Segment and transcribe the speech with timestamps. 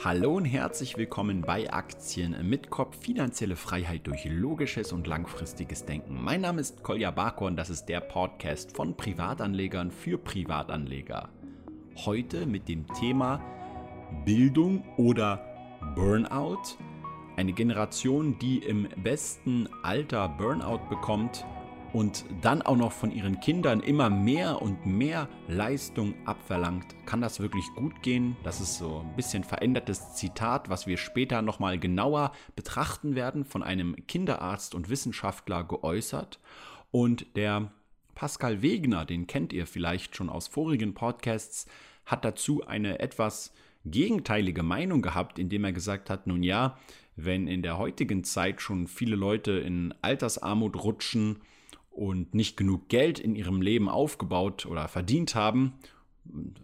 [0.00, 6.20] Hallo und herzlich willkommen bei Aktien mit Kopf finanzielle Freiheit durch logisches und langfristiges Denken.
[6.20, 11.28] Mein Name ist Kolja Barko und das ist der Podcast von Privatanlegern für Privatanleger.
[12.04, 13.40] Heute mit dem Thema
[14.24, 15.44] Bildung oder
[15.94, 16.78] Burnout.
[17.36, 21.44] Eine Generation, die im besten Alter Burnout bekommt
[21.92, 27.40] und dann auch noch von ihren Kindern immer mehr und mehr Leistung abverlangt, kann das
[27.40, 28.36] wirklich gut gehen?
[28.44, 33.62] Das ist so ein bisschen verändertes Zitat, was wir später nochmal genauer betrachten werden, von
[33.62, 36.40] einem Kinderarzt und Wissenschaftler geäußert.
[36.90, 37.70] Und der
[38.14, 41.66] Pascal Wegner, den kennt ihr vielleicht schon aus vorigen Podcasts,
[42.06, 43.52] hat dazu eine etwas
[43.84, 46.78] gegenteilige Meinung gehabt, indem er gesagt hat, nun ja,
[47.16, 51.40] wenn in der heutigen Zeit schon viele Leute in Altersarmut rutschen,
[51.92, 55.74] und nicht genug Geld in ihrem Leben aufgebaut oder verdient haben,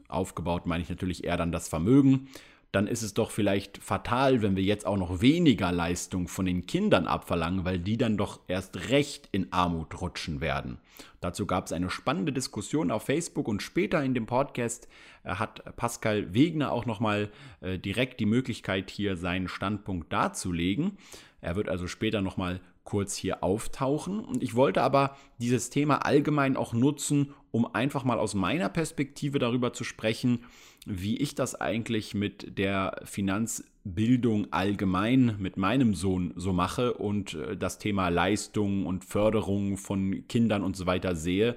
[0.08, 2.28] aufgebaut meine ich natürlich eher dann das Vermögen,
[2.72, 6.66] dann ist es doch vielleicht fatal, wenn wir jetzt auch noch weniger Leistung von den
[6.66, 10.78] Kindern abverlangen, weil die dann doch erst recht in Armut rutschen werden.
[11.20, 14.86] Dazu gab es eine spannende Diskussion auf Facebook und später in dem Podcast
[15.24, 17.30] äh, hat Pascal Wegner auch nochmal
[17.62, 20.98] äh, direkt die Möglichkeit, hier seinen Standpunkt darzulegen.
[21.40, 24.20] Er wird also später nochmal kurz hier auftauchen.
[24.20, 29.38] Und ich wollte aber dieses Thema allgemein auch nutzen, um einfach mal aus meiner Perspektive
[29.38, 30.46] darüber zu sprechen,
[30.86, 37.58] wie ich das eigentlich mit der Finanzbildung allgemein mit meinem Sohn so mache und äh,
[37.58, 41.56] das Thema Leistung und Förderung von Kindern und so weiter sehe.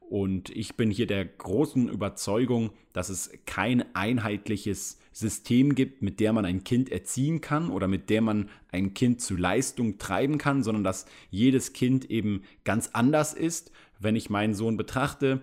[0.00, 6.32] Und ich bin hier der großen Überzeugung, dass es kein einheitliches System gibt, mit der
[6.32, 10.64] man ein Kind erziehen kann oder mit der man ein Kind zu Leistung treiben kann,
[10.64, 13.70] sondern dass jedes Kind eben ganz anders ist.
[14.00, 15.40] Wenn ich meinen Sohn betrachte,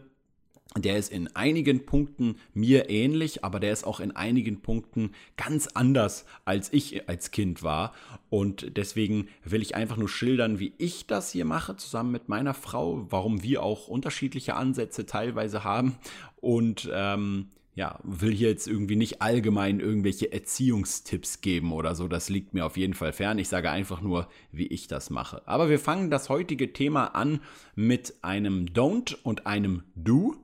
[0.78, 5.68] der ist in einigen Punkten mir ähnlich, aber der ist auch in einigen Punkten ganz
[5.68, 7.94] anders, als ich als Kind war.
[8.30, 12.54] Und deswegen will ich einfach nur schildern, wie ich das hier mache, zusammen mit meiner
[12.54, 15.96] Frau, warum wir auch unterschiedliche Ansätze teilweise haben.
[16.40, 22.08] Und ähm, ja, will hier jetzt irgendwie nicht allgemein irgendwelche Erziehungstipps geben oder so.
[22.08, 23.40] Das liegt mir auf jeden Fall fern.
[23.40, 25.42] Ich sage einfach nur, wie ich das mache.
[25.48, 27.40] Aber wir fangen das heutige Thema an
[27.76, 30.36] mit einem Don't und einem Do.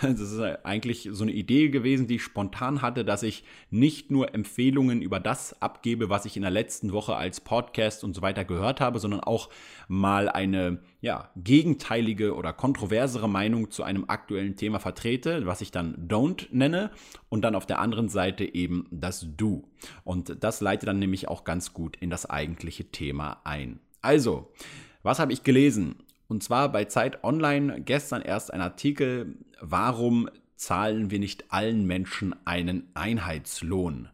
[0.00, 4.34] Das ist eigentlich so eine Idee gewesen, die ich spontan hatte, dass ich nicht nur
[4.34, 8.44] Empfehlungen über das abgebe, was ich in der letzten Woche als Podcast und so weiter
[8.44, 9.48] gehört habe, sondern auch
[9.88, 16.08] mal eine ja, gegenteilige oder kontroversere Meinung zu einem aktuellen Thema vertrete, was ich dann
[16.08, 16.90] Don't nenne
[17.28, 19.68] und dann auf der anderen Seite eben das Do.
[20.04, 23.80] Und das leitet dann nämlich auch ganz gut in das eigentliche Thema ein.
[24.02, 24.52] Also,
[25.02, 25.96] was habe ich gelesen?
[26.28, 32.34] Und zwar bei Zeit Online gestern erst ein Artikel, warum zahlen wir nicht allen Menschen
[32.44, 34.08] einen Einheitslohn?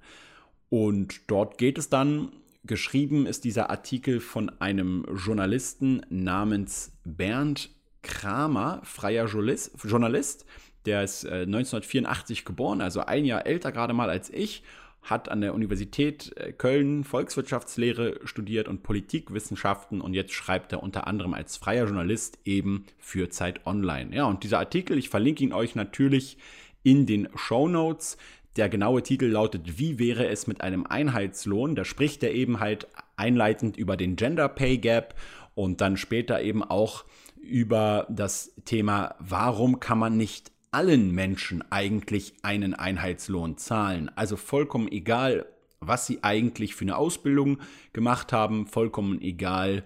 [0.69, 2.33] Und dort geht es dann,
[2.65, 7.71] geschrieben ist dieser Artikel von einem Journalisten namens Bernd
[8.03, 10.45] Kramer, freier Journalist,
[10.87, 14.65] der ist 1984 äh, geboren, also ein Jahr älter gerade mal als ich
[15.03, 21.07] hat an der Universität äh, Köln Volkswirtschaftslehre studiert und Politikwissenschaften und jetzt schreibt er unter
[21.07, 24.15] anderem als freier Journalist eben für Zeit Online.
[24.15, 26.39] Ja, und dieser Artikel, ich verlinke ihn euch natürlich
[26.83, 28.17] in den Show Notes.
[28.57, 31.75] Der genaue Titel lautet, wie wäre es mit einem Einheitslohn?
[31.75, 32.87] Da spricht er eben halt
[33.17, 35.15] einleitend über den Gender Pay Gap
[35.55, 37.05] und dann später eben auch
[37.41, 44.11] über das Thema, warum kann man nicht allen Menschen eigentlich einen Einheitslohn zahlen.
[44.17, 45.47] Also vollkommen egal,
[45.81, 47.59] was sie eigentlich für eine Ausbildung
[47.93, 49.85] gemacht haben, vollkommen egal,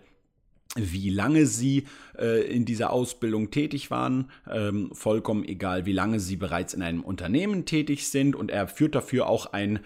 [0.76, 1.84] wie lange sie
[2.18, 7.02] äh, in dieser Ausbildung tätig waren, ähm, vollkommen egal, wie lange sie bereits in einem
[7.02, 8.36] Unternehmen tätig sind.
[8.36, 9.80] Und er führt dafür auch ein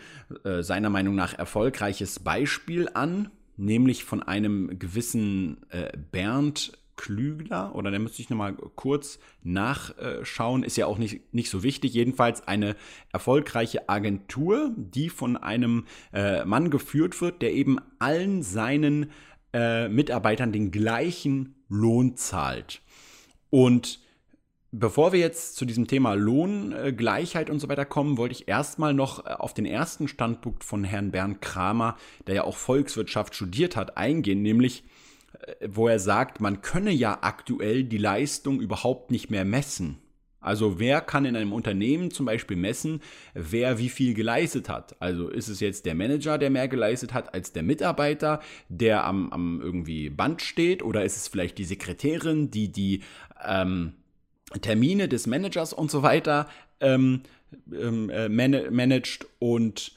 [0.45, 7.91] äh, seiner Meinung nach erfolgreiches Beispiel an, nämlich von einem gewissen äh, Bernd Klügler oder
[7.91, 11.95] da müsste ich nochmal kurz nachschauen, ist ja auch nicht, nicht so wichtig.
[11.95, 12.77] Jedenfalls eine
[13.11, 19.13] erfolgreiche Agentur, die von einem äh, Mann geführt wird, der eben allen seinen
[19.55, 22.83] äh, Mitarbeitern den gleichen Lohn zahlt.
[23.49, 24.01] Und
[24.73, 29.27] Bevor wir jetzt zu diesem Thema Lohngleichheit und so weiter kommen, wollte ich erstmal noch
[29.27, 31.97] äh, auf den ersten Standpunkt von Herrn Bernd Kramer,
[32.29, 35.00] der ja auch Volkswirtschaft studiert hat, eingehen, nämlich äh,
[35.67, 39.99] wo er sagt, man könne ja aktuell die Leistung überhaupt nicht mehr messen.
[40.41, 43.03] Also wer kann in einem Unternehmen zum Beispiel messen,
[43.35, 44.97] wer wie viel geleistet hat?
[44.99, 49.31] Also ist es jetzt der Manager, der mehr geleistet hat als der Mitarbeiter, der am,
[49.33, 50.83] am irgendwie Band steht?
[50.83, 53.03] Oder ist es vielleicht die Sekretärin, die die
[53.47, 53.93] ähm,
[54.63, 56.49] Termine des Managers und so weiter
[56.81, 57.23] ähm,
[57.71, 59.93] ähm, äh, managt und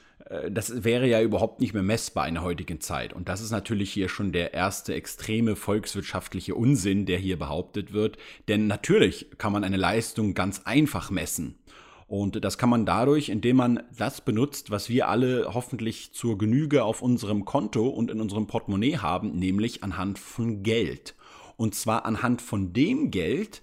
[0.50, 3.13] das wäre ja überhaupt nicht mehr messbar in der heutigen Zeit.
[3.13, 8.18] Und das ist natürlich hier schon der erste extreme volkswirtschaftliche Unsinn, der hier behauptet wird.
[8.48, 11.60] Denn natürlich kann man eine Leistung ganz einfach messen.
[12.07, 16.83] Und das kann man dadurch, indem man das benutzt, was wir alle hoffentlich zur Genüge
[16.83, 21.16] auf unserem Konto und in unserem Portemonnaie haben, nämlich anhand von Geld.
[21.57, 23.62] Und zwar anhand von dem Geld,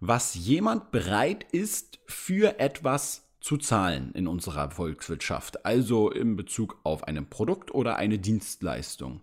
[0.00, 7.04] was jemand bereit ist, für etwas zu zahlen in unserer Volkswirtschaft, also in Bezug auf
[7.04, 9.22] ein Produkt oder eine Dienstleistung.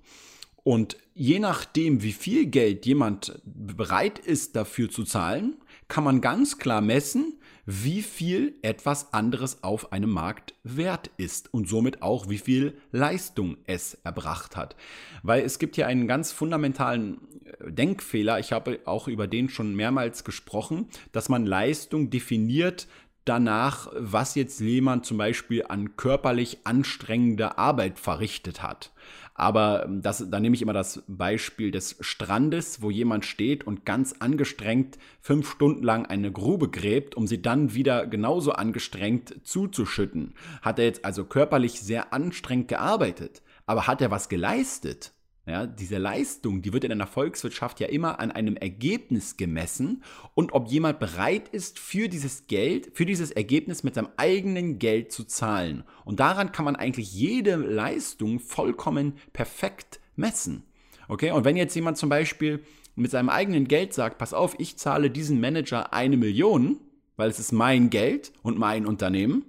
[0.63, 5.55] Und je nachdem, wie viel Geld jemand bereit ist dafür zu zahlen,
[5.87, 11.67] kann man ganz klar messen, wie viel etwas anderes auf einem Markt wert ist und
[11.67, 14.75] somit auch, wie viel Leistung es erbracht hat.
[15.21, 19.75] Weil es gibt hier einen ganz fundamentalen äh, Denkfehler, ich habe auch über den schon
[19.75, 22.87] mehrmals gesprochen, dass man Leistung definiert
[23.27, 28.91] danach, was jetzt jemand zum Beispiel an körperlich anstrengender Arbeit verrichtet hat.
[29.37, 33.85] Aber ähm, das, da nehme ich immer das Beispiel des Strandes, wo jemand steht und
[33.85, 40.33] ganz angestrengt fünf Stunden lang eine Grube gräbt, um sie dann wieder genauso angestrengt zuzuschütten.
[40.63, 45.13] Hat er jetzt also körperlich sehr anstrengend gearbeitet, aber hat er was geleistet?
[45.47, 50.03] Ja, diese Leistung, die wird in einer Volkswirtschaft ja immer an einem Ergebnis gemessen
[50.35, 55.13] und ob jemand bereit ist, für dieses Geld, für dieses Ergebnis mit seinem eigenen Geld
[55.13, 55.85] zu zahlen.
[56.03, 60.63] Und daran kann man eigentlich jede Leistung vollkommen perfekt messen.
[61.07, 62.59] Okay, und wenn jetzt jemand zum Beispiel
[62.95, 66.81] mit seinem eigenen Geld sagt, pass auf, ich zahle diesen Manager eine Million,
[67.15, 69.45] weil es ist mein Geld und mein Unternehmen,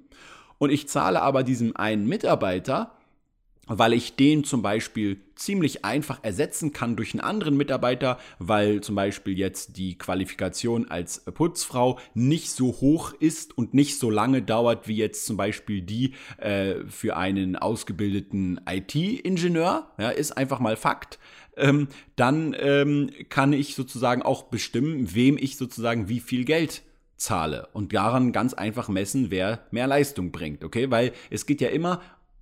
[0.59, 2.98] und ich zahle aber diesem einen Mitarbeiter
[3.69, 8.95] weil ich den zum Beispiel ziemlich einfach ersetzen kann durch einen anderen Mitarbeiter, weil zum
[8.95, 14.89] Beispiel jetzt die Qualifikation als Putzfrau nicht so hoch ist und nicht so lange dauert
[14.89, 21.19] wie jetzt zum Beispiel die äh, für einen ausgebildeten IT-Ingenieur, ja, ist einfach mal Fakt.
[21.57, 26.83] Ähm, dann ähm, kann ich sozusagen auch bestimmen, wem ich sozusagen wie viel Geld
[27.17, 30.91] zahle und daran ganz einfach messen, wer mehr Leistung bringt, okay?
[30.91, 32.01] Weil es geht ja immer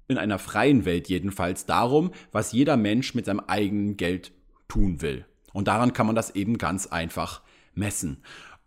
[0.08, 4.32] in einer freien Welt jedenfalls darum, was jeder Mensch mit seinem eigenen Geld
[4.68, 5.24] tun will.
[5.52, 7.42] Und daran kann man das eben ganz einfach
[7.74, 8.18] messen.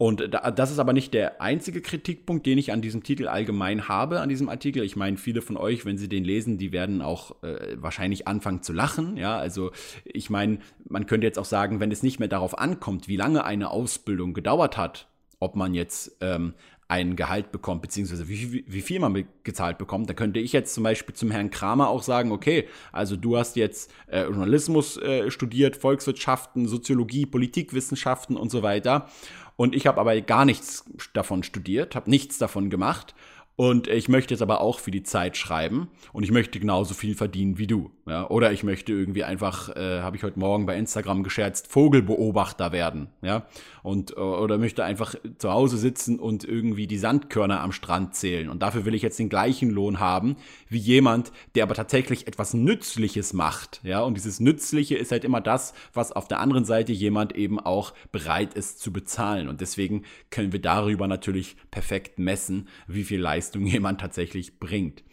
[0.02, 4.22] Und das ist aber nicht der einzige Kritikpunkt, den ich an diesem Titel allgemein habe,
[4.22, 4.82] an diesem Artikel.
[4.82, 8.64] Ich meine, viele von euch, wenn sie den lesen, die werden auch äh, wahrscheinlich anfangen
[8.64, 9.18] zu lachen.
[9.18, 9.72] Ja, also
[10.06, 13.44] ich meine, man könnte jetzt auch sagen, wenn es nicht mehr darauf ankommt, wie lange
[13.44, 15.10] eine Ausbildung gedauert hat,
[15.42, 16.54] ob man jetzt ähm,
[16.90, 20.10] ein Gehalt bekommt, beziehungsweise wie, wie, viel man gezahlt bekommt.
[20.10, 23.56] Da könnte ich jetzt zum Beispiel zum Herrn Kramer auch sagen, okay, also du hast
[23.56, 29.08] jetzt äh, Journalismus äh, studiert, Volkswirtschaften, Soziologie, Politikwissenschaften und so weiter.
[29.56, 30.84] Und ich habe aber gar nichts
[31.14, 33.14] davon studiert, habe nichts davon gemacht
[33.60, 37.14] und ich möchte jetzt aber auch für die Zeit schreiben und ich möchte genauso viel
[37.14, 37.92] verdienen wie du.
[38.08, 38.30] Ja?
[38.30, 43.10] Oder ich möchte irgendwie einfach, äh, habe ich heute Morgen bei Instagram gescherzt, Vogelbeobachter werden.
[43.22, 43.48] Ja?
[43.84, 48.48] Und, äh, oder möchte einfach zu Hause sitzen und irgendwie die Sandkörner am Strand zählen.
[48.48, 50.38] Und dafür will ich jetzt den gleichen Lohn haben
[50.70, 53.82] wie jemand, der aber tatsächlich etwas Nützliches macht.
[53.84, 54.04] Ja?
[54.04, 57.94] Und dieses Nützliche ist halt immer das, was auf der anderen Seite jemand eben auch
[58.14, 59.50] bereit ist zu bezahlen.
[59.50, 65.04] Und deswegen können wir darüber natürlich perfekt messen, wie viel Leistung Leistung jemand tatsächlich bringt.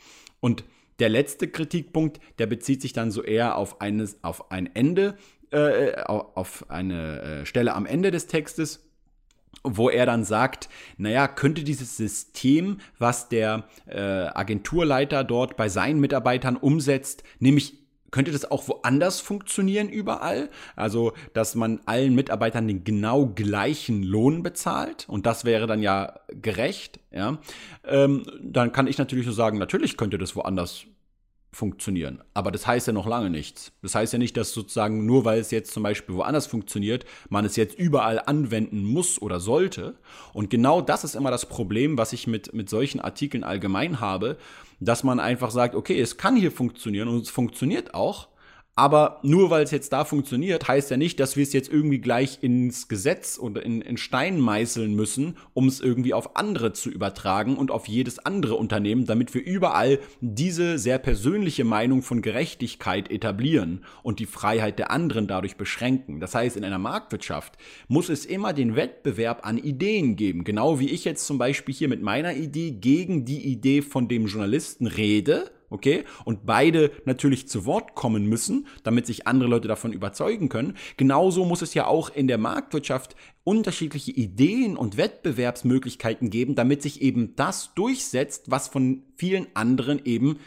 [0.40, 0.64] Und
[0.98, 5.16] der letzte Kritikpunkt, der bezieht sich dann so eher auf, eines, auf ein Ende,
[5.50, 8.82] äh, auf eine äh, Stelle am Ende des Textes,
[9.62, 16.00] wo er dann sagt, naja, könnte dieses System, was der äh, Agenturleiter dort bei seinen
[16.00, 20.50] Mitarbeitern umsetzt, nämlich könnte das auch woanders funktionieren überall?
[20.74, 26.20] Also, dass man allen Mitarbeitern den genau gleichen Lohn bezahlt und das wäre dann ja
[26.28, 27.38] gerecht, ja.
[27.84, 30.86] Ähm, dann kann ich natürlich so sagen, natürlich könnte das woanders
[31.56, 32.22] funktionieren.
[32.34, 33.72] Aber das heißt ja noch lange nichts.
[33.82, 37.46] Das heißt ja nicht, dass sozusagen nur weil es jetzt zum Beispiel woanders funktioniert, man
[37.46, 39.96] es jetzt überall anwenden muss oder sollte.
[40.34, 44.36] Und genau das ist immer das Problem, was ich mit, mit solchen Artikeln allgemein habe,
[44.80, 48.28] dass man einfach sagt, okay, es kann hier funktionieren und es funktioniert auch,
[48.78, 51.98] aber nur weil es jetzt da funktioniert, heißt ja nicht, dass wir es jetzt irgendwie
[51.98, 56.90] gleich ins Gesetz oder in, in Stein meißeln müssen, um es irgendwie auf andere zu
[56.90, 63.10] übertragen und auf jedes andere Unternehmen, damit wir überall diese sehr persönliche Meinung von Gerechtigkeit
[63.10, 66.20] etablieren und die Freiheit der anderen dadurch beschränken.
[66.20, 67.54] Das heißt, in einer Marktwirtschaft
[67.88, 70.44] muss es immer den Wettbewerb an Ideen geben.
[70.44, 74.26] Genau wie ich jetzt zum Beispiel hier mit meiner Idee gegen die Idee von dem
[74.26, 76.04] Journalisten rede okay?
[76.24, 80.76] Und beide natürlich zu Wort kommen müssen, damit sich andere Leute davon überzeugen können.
[80.96, 87.02] Genauso muss es ja auch in der Marktwirtschaft unterschiedliche Ideen und Wettbewerbsmöglichkeiten geben, damit sich
[87.02, 90.38] eben das durchsetzt, was von vielen anderen eben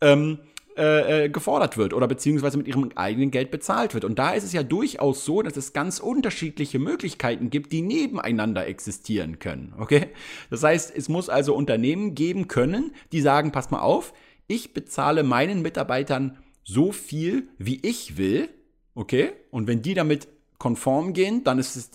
[0.00, 0.38] ähm,
[0.78, 4.04] äh, äh, gefordert wird oder beziehungsweise mit ihrem eigenen Geld bezahlt wird.
[4.04, 8.66] Und da ist es ja durchaus so, dass es ganz unterschiedliche Möglichkeiten gibt, die nebeneinander
[8.66, 9.72] existieren können.
[9.78, 10.08] Okay?
[10.50, 14.12] Das heißt, es muss also Unternehmen geben können, die sagen, pass mal auf,
[14.46, 18.48] ich bezahle meinen Mitarbeitern so viel, wie ich will.
[18.94, 19.32] Okay?
[19.50, 21.90] Und wenn die damit konform gehen, dann ist es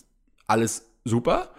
[0.46, 1.50] alles super.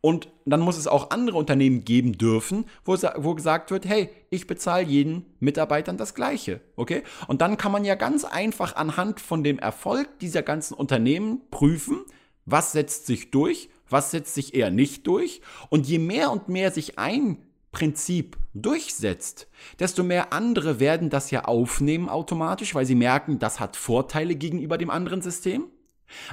[0.00, 4.46] Und dann muss es auch andere Unternehmen geben dürfen, wo, wo gesagt wird, hey, ich
[4.46, 6.60] bezahle jeden Mitarbeitern das Gleiche.
[6.76, 7.02] Okay?
[7.26, 12.04] Und dann kann man ja ganz einfach anhand von dem Erfolg dieser ganzen Unternehmen prüfen,
[12.44, 15.40] was setzt sich durch, was setzt sich eher nicht durch.
[15.68, 17.38] Und je mehr und mehr sich ein
[17.72, 19.48] Prinzip durchsetzt,
[19.78, 24.78] desto mehr andere werden das ja aufnehmen automatisch, weil sie merken, das hat Vorteile gegenüber
[24.78, 25.66] dem anderen System.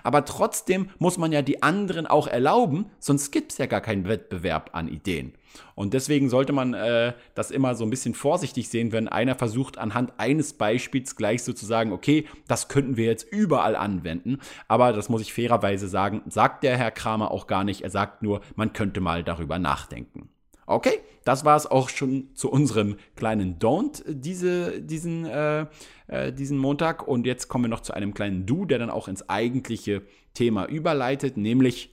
[0.04, 4.08] Aber trotzdem muss man ja die anderen auch erlauben, sonst gibt es ja gar keinen
[4.08, 5.34] Wettbewerb an Ideen.
[5.74, 9.78] Und deswegen sollte man äh, das immer so ein bisschen vorsichtig sehen, wenn einer versucht,
[9.78, 14.40] anhand eines Beispiels gleich sozusagen, okay, das könnten wir jetzt überall anwenden.
[14.68, 17.82] Aber das muss ich fairerweise sagen, sagt der Herr Kramer auch gar nicht.
[17.82, 20.30] Er sagt nur, man könnte mal darüber nachdenken.
[20.68, 25.68] Okay, das war es auch schon zu unserem kleinen Don't diese, diesen, äh,
[26.08, 27.08] äh, diesen Montag.
[27.08, 30.02] Und jetzt kommen wir noch zu einem kleinen Do, der dann auch ins eigentliche
[30.34, 31.92] Thema überleitet, nämlich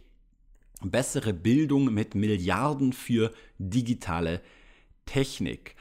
[0.82, 4.40] bessere Bildung mit Milliarden für digitale
[5.06, 5.76] Technik.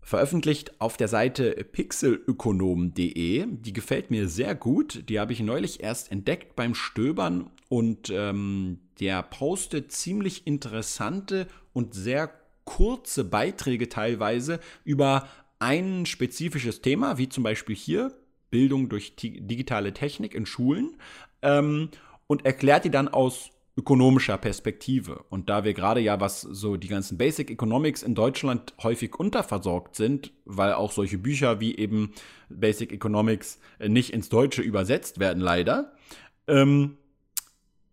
[0.00, 3.46] Veröffentlicht auf der Seite pixelökonom.de.
[3.50, 5.08] Die gefällt mir sehr gut.
[5.10, 11.94] Die habe ich neulich erst entdeckt beim Stöbern und ähm, der postet ziemlich interessante und
[11.94, 12.30] sehr
[12.64, 15.28] kurze Beiträge teilweise über
[15.58, 18.12] ein spezifisches Thema, wie zum Beispiel hier
[18.50, 20.96] Bildung durch digitale Technik in Schulen,
[21.42, 21.90] ähm,
[22.26, 25.24] und erklärt die dann aus ökonomischer Perspektive.
[25.30, 29.94] Und da wir gerade ja, was so die ganzen Basic Economics in Deutschland häufig unterversorgt
[29.94, 32.12] sind, weil auch solche Bücher wie eben
[32.48, 35.92] Basic Economics nicht ins Deutsche übersetzt werden, leider,
[36.48, 36.98] ähm,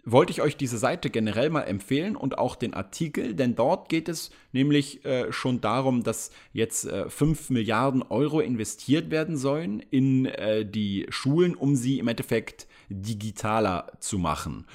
[0.06, 4.08] wollte ich euch diese Seite generell mal empfehlen und auch den Artikel, denn dort geht
[4.08, 10.28] es nämlich äh, schon darum, dass jetzt äh, 5 Milliarden Euro investiert werden sollen in
[10.28, 14.66] äh, die Schulen, um sie im Endeffekt digitaler zu machen.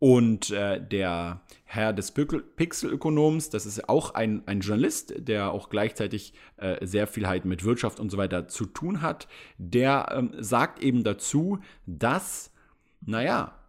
[0.00, 6.32] Und äh, der Herr des Pixelökonoms, das ist auch ein, ein Journalist, der auch gleichzeitig
[6.56, 9.28] äh, sehr viel halt mit Wirtschaft und so weiter zu tun hat,
[9.58, 12.50] der ähm, sagt eben dazu, dass,
[13.04, 13.59] naja,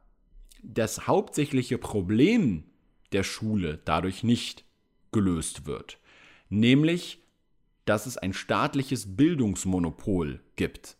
[0.63, 2.63] das hauptsächliche Problem
[3.11, 4.65] der Schule dadurch nicht
[5.11, 5.99] gelöst wird.
[6.49, 7.23] Nämlich,
[7.85, 10.97] dass es ein staatliches Bildungsmonopol gibt.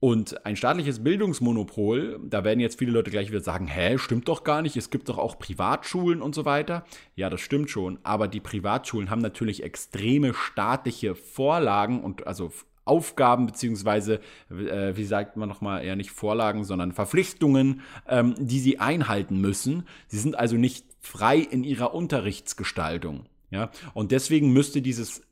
[0.00, 4.42] Und ein staatliches Bildungsmonopol, da werden jetzt viele Leute gleich wieder sagen, hä, stimmt doch
[4.42, 6.84] gar nicht, es gibt doch auch Privatschulen und so weiter.
[7.14, 12.50] Ja, das stimmt schon, aber die Privatschulen haben natürlich extreme staatliche Vorlagen und also
[12.84, 14.20] Aufgaben beziehungsweise,
[14.50, 19.84] äh, wie sagt man nochmal, eher nicht Vorlagen, sondern Verpflichtungen, ähm, die sie einhalten müssen.
[20.08, 23.26] Sie sind also nicht frei in ihrer Unterrichtsgestaltung.
[23.50, 23.70] Ja?
[23.94, 25.22] Und deswegen müsste dieses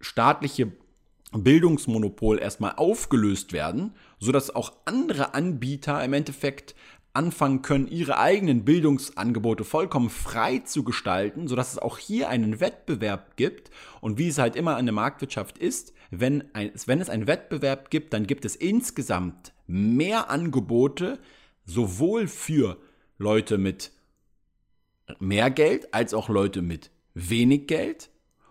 [0.00, 0.72] staatliche
[1.32, 6.74] Bildungsmonopol erstmal aufgelöst werden, sodass auch andere Anbieter im Endeffekt
[7.18, 13.36] anfangen können, ihre eigenen Bildungsangebote vollkommen frei zu gestalten, sodass es auch hier einen Wettbewerb
[13.36, 13.72] gibt.
[14.00, 17.90] Und wie es halt immer in der Marktwirtschaft ist, wenn, ein, wenn es einen Wettbewerb
[17.90, 21.18] gibt, dann gibt es insgesamt mehr Angebote,
[21.64, 22.78] sowohl für
[23.18, 23.90] Leute mit
[25.18, 28.10] mehr Geld als auch Leute mit wenig Geld.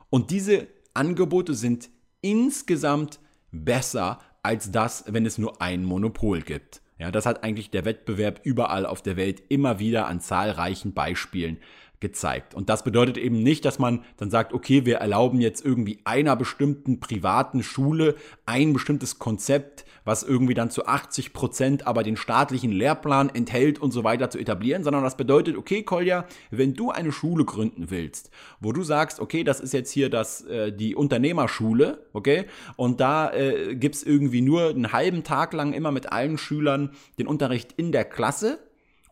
[0.09, 3.19] Und diese Angebote sind insgesamt
[3.51, 6.81] besser als das, wenn es nur ein Monopol gibt.
[6.99, 11.57] Ja, das hat eigentlich der Wettbewerb überall auf der Welt immer wieder an zahlreichen Beispielen
[11.99, 12.53] gezeigt.
[12.53, 16.35] Und das bedeutet eben nicht, dass man dann sagt, okay, wir erlauben jetzt irgendwie einer
[16.35, 22.71] bestimmten privaten Schule ein bestimmtes Konzept, was irgendwie dann zu 80 Prozent aber den staatlichen
[22.71, 27.11] Lehrplan enthält und so weiter zu etablieren, sondern das bedeutet, okay, Kolja, wenn du eine
[27.11, 32.05] Schule gründen willst, wo du sagst, okay, das ist jetzt hier das, äh, die Unternehmerschule,
[32.13, 32.45] okay,
[32.77, 37.27] und da äh, gibt's irgendwie nur einen halben Tag lang immer mit allen Schülern den
[37.27, 38.59] Unterricht in der Klasse,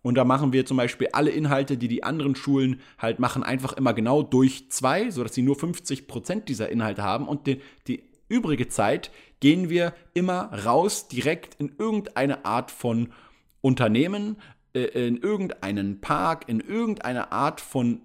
[0.01, 3.73] und da machen wir zum Beispiel alle Inhalte, die die anderen Schulen halt machen, einfach
[3.73, 7.27] immer genau durch zwei, sodass sie nur 50 Prozent dieser Inhalte haben.
[7.27, 13.13] Und die, die übrige Zeit gehen wir immer raus, direkt in irgendeine Art von
[13.61, 14.37] Unternehmen,
[14.73, 18.01] äh, in irgendeinen Park, in irgendeine Art von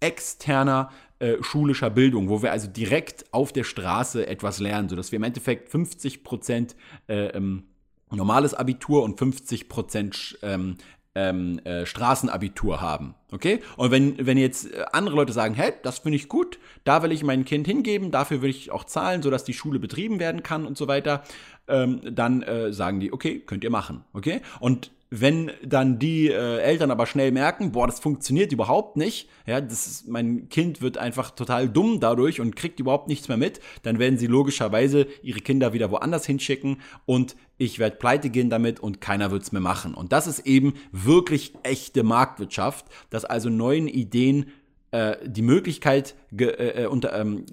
[0.00, 5.16] externer äh, schulischer Bildung, wo wir also direkt auf der Straße etwas lernen, sodass wir
[5.16, 6.76] im Endeffekt 50 Prozent
[7.08, 7.64] äh, ähm,
[8.10, 10.76] normales Abitur und 50 Prozent ähm,
[11.14, 13.14] ähm, äh, Straßenabitur haben.
[13.30, 13.60] Okay?
[13.76, 17.12] Und wenn, wenn jetzt äh, andere Leute sagen, hey, das finde ich gut, da will
[17.12, 20.66] ich mein Kind hingeben, dafür will ich auch zahlen, sodass die Schule betrieben werden kann
[20.66, 21.22] und so weiter,
[21.68, 24.04] ähm, dann äh, sagen die, okay, könnt ihr machen.
[24.12, 24.40] Okay?
[24.60, 24.90] Und
[25.20, 29.86] wenn dann die äh, Eltern aber schnell merken, boah, das funktioniert überhaupt nicht, ja, das
[29.86, 34.00] ist, mein Kind wird einfach total dumm dadurch und kriegt überhaupt nichts mehr mit, dann
[34.00, 39.00] werden sie logischerweise ihre Kinder wieder woanders hinschicken und ich werde pleite gehen damit und
[39.00, 39.94] keiner wird es mehr machen.
[39.94, 44.46] Und das ist eben wirklich echte Marktwirtschaft, dass also neuen Ideen
[44.90, 47.46] äh, die Möglichkeit ge, äh, äh unter, ähm,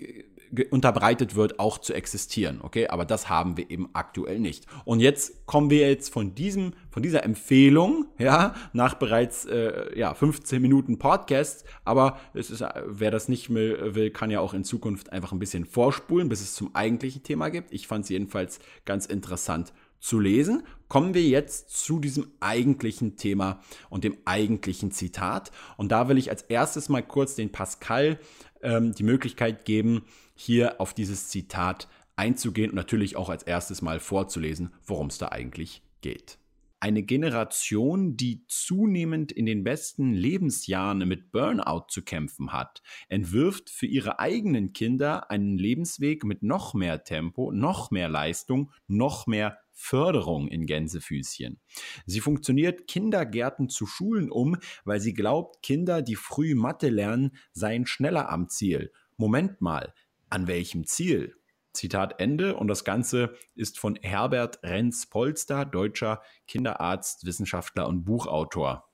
[0.70, 2.60] unterbreitet wird, auch zu existieren.
[2.62, 4.66] Okay, aber das haben wir eben aktuell nicht.
[4.86, 10.14] Und jetzt kommen wir jetzt von diesem, von dieser Empfehlung, ja, nach bereits äh, ja
[10.14, 11.66] 15 Minuten Podcast.
[11.86, 15.66] Aber es ist, wer das nicht will, kann ja auch in Zukunft einfach ein bisschen
[15.66, 17.72] vorspulen, bis es zum eigentlichen Thema gibt.
[17.72, 23.62] Ich fand es jedenfalls ganz interessant zu lesen, kommen wir jetzt zu diesem eigentlichen Thema
[23.90, 25.52] und dem eigentlichen Zitat.
[25.78, 28.20] Und da will ich als erstes mal kurz den Pascal
[28.62, 30.04] ähm, die Möglichkeit geben,
[30.42, 35.30] hier auf dieses Zitat einzugehen und natürlich auch als erstes mal vorzulesen, worum es da
[35.30, 36.38] eigentlich geht.
[36.84, 43.86] Eine Generation, die zunehmend in den besten Lebensjahren mit Burnout zu kämpfen hat, entwirft für
[43.86, 50.48] ihre eigenen Kinder einen Lebensweg mit noch mehr Tempo, noch mehr Leistung, noch mehr Förderung
[50.48, 51.60] in Gänsefüßchen.
[52.08, 57.86] Sie funktioniert Kindergärten zu Schulen um, weil sie glaubt, Kinder, die früh Mathe lernen, seien
[57.86, 58.92] schneller am Ziel.
[59.18, 59.94] Moment mal,
[60.32, 61.36] an welchem Ziel?
[61.74, 62.56] Zitat Ende.
[62.56, 68.90] Und das Ganze ist von Herbert Renz-Polster, deutscher Kinderarzt, Wissenschaftler und Buchautor.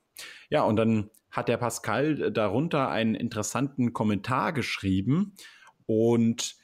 [0.49, 5.35] Ja, und dann hat der Pascal darunter einen interessanten Kommentar geschrieben.
[5.85, 6.55] Und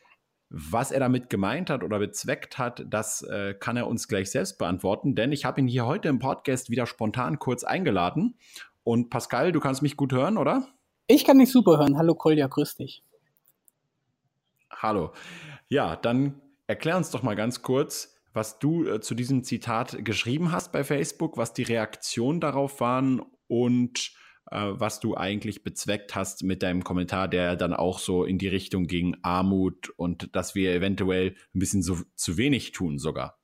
[0.49, 4.59] was er damit gemeint hat oder bezweckt hat, das äh, kann er uns gleich selbst
[4.59, 8.37] beantworten, denn ich habe ihn hier heute im Podcast wieder spontan kurz eingeladen.
[8.83, 10.67] Und Pascal, du kannst mich gut hören, oder?
[11.07, 11.97] Ich kann dich super hören.
[11.97, 13.03] Hallo Kolja, grüß dich.
[14.83, 15.13] Hallo.
[15.69, 20.51] Ja, dann erklär uns doch mal ganz kurz, was du äh, zu diesem Zitat geschrieben
[20.51, 24.11] hast bei Facebook, was die Reaktionen darauf waren und
[24.51, 28.49] äh, was du eigentlich bezweckt hast mit deinem Kommentar, der dann auch so in die
[28.49, 33.39] Richtung ging Armut und dass wir eventuell ein bisschen so zu wenig tun sogar.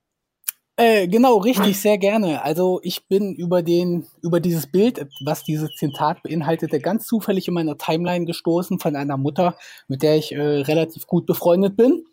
[0.79, 2.41] Äh, genau, richtig, sehr gerne.
[2.41, 7.53] Also ich bin über den, über dieses Bild, was dieses Zitat beinhaltete, ganz zufällig in
[7.53, 9.57] meiner Timeline gestoßen von einer Mutter,
[9.89, 12.05] mit der ich äh, relativ gut befreundet bin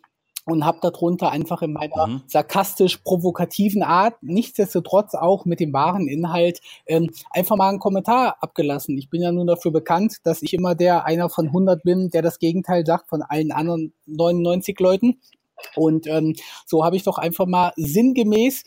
[0.47, 2.21] und habe darunter einfach in meiner mhm.
[2.27, 8.97] sarkastisch provokativen Art, nichtsdestotrotz auch mit dem wahren Inhalt, ähm, einfach mal einen Kommentar abgelassen.
[8.97, 12.21] Ich bin ja nun dafür bekannt, dass ich immer der einer von 100 bin, der
[12.21, 15.21] das Gegenteil sagt von allen anderen 99 Leuten.
[15.75, 18.63] Und ähm, so habe ich doch einfach mal sinngemäß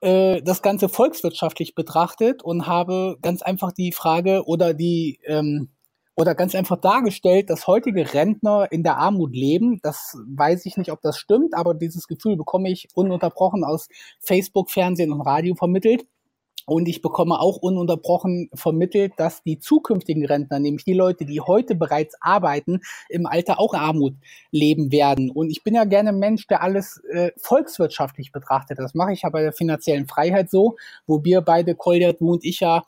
[0.00, 5.70] äh, das Ganze volkswirtschaftlich betrachtet und habe ganz einfach die Frage oder die ähm,
[6.16, 9.80] oder ganz einfach dargestellt, dass heutige Rentner in der Armut leben.
[9.82, 13.88] Das weiß ich nicht, ob das stimmt, aber dieses Gefühl bekomme ich ununterbrochen aus
[14.20, 16.04] Facebook, Fernsehen und Radio vermittelt.
[16.70, 21.74] Und ich bekomme auch ununterbrochen vermittelt, dass die zukünftigen Rentner, nämlich die Leute, die heute
[21.74, 22.78] bereits arbeiten,
[23.08, 24.14] im Alter auch Armut
[24.52, 25.32] leben werden.
[25.32, 28.78] Und ich bin ja gerne ein Mensch, der alles äh, volkswirtschaftlich betrachtet.
[28.78, 30.76] Das mache ich ja bei der finanziellen Freiheit so,
[31.08, 32.84] wo wir beide, Kolja, du und ich ja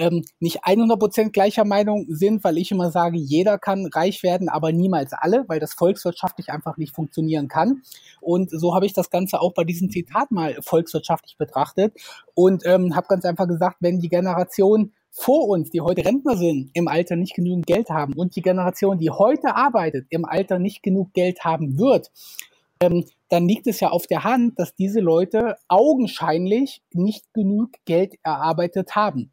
[0.00, 4.72] ähm, nicht 100% gleicher Meinung sind, weil ich immer sage, jeder kann reich werden, aber
[4.72, 7.82] niemals alle, weil das volkswirtschaftlich einfach nicht funktionieren kann.
[8.20, 11.94] Und so habe ich das Ganze auch bei diesem Zitat mal volkswirtschaftlich betrachtet
[12.34, 16.70] und ähm, habe ganz einfach gesagt, wenn die Generation vor uns, die heute Rentner sind,
[16.72, 20.82] im Alter nicht genügend Geld haben und die Generation, die heute arbeitet, im Alter nicht
[20.82, 22.10] genug Geld haben wird,
[22.80, 28.14] ähm, dann liegt es ja auf der Hand, dass diese Leute augenscheinlich nicht genug Geld
[28.22, 29.32] erarbeitet haben.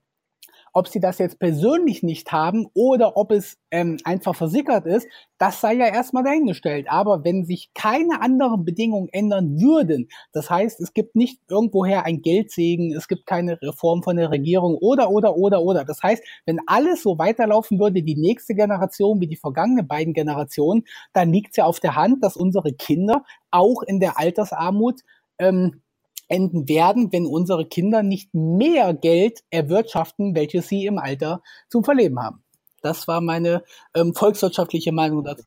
[0.78, 5.08] Ob sie das jetzt persönlich nicht haben oder ob es ähm, einfach versickert ist,
[5.40, 6.86] das sei ja erstmal dahingestellt.
[6.88, 12.22] Aber wenn sich keine anderen Bedingungen ändern würden, das heißt, es gibt nicht irgendwoher ein
[12.22, 15.84] Geldsegen, es gibt keine Reform von der Regierung oder, oder, oder, oder.
[15.84, 20.84] Das heißt, wenn alles so weiterlaufen würde, die nächste Generation wie die vergangenen beiden Generationen,
[21.12, 25.02] dann liegt es ja auf der Hand, dass unsere Kinder auch in der Altersarmut
[25.40, 25.82] ähm,
[26.28, 32.20] enden werden, wenn unsere Kinder nicht mehr Geld erwirtschaften, welches sie im Alter zum Verleben
[32.20, 32.44] haben.
[32.82, 33.64] Das war meine
[33.96, 35.44] ähm, volkswirtschaftliche Meinung dazu.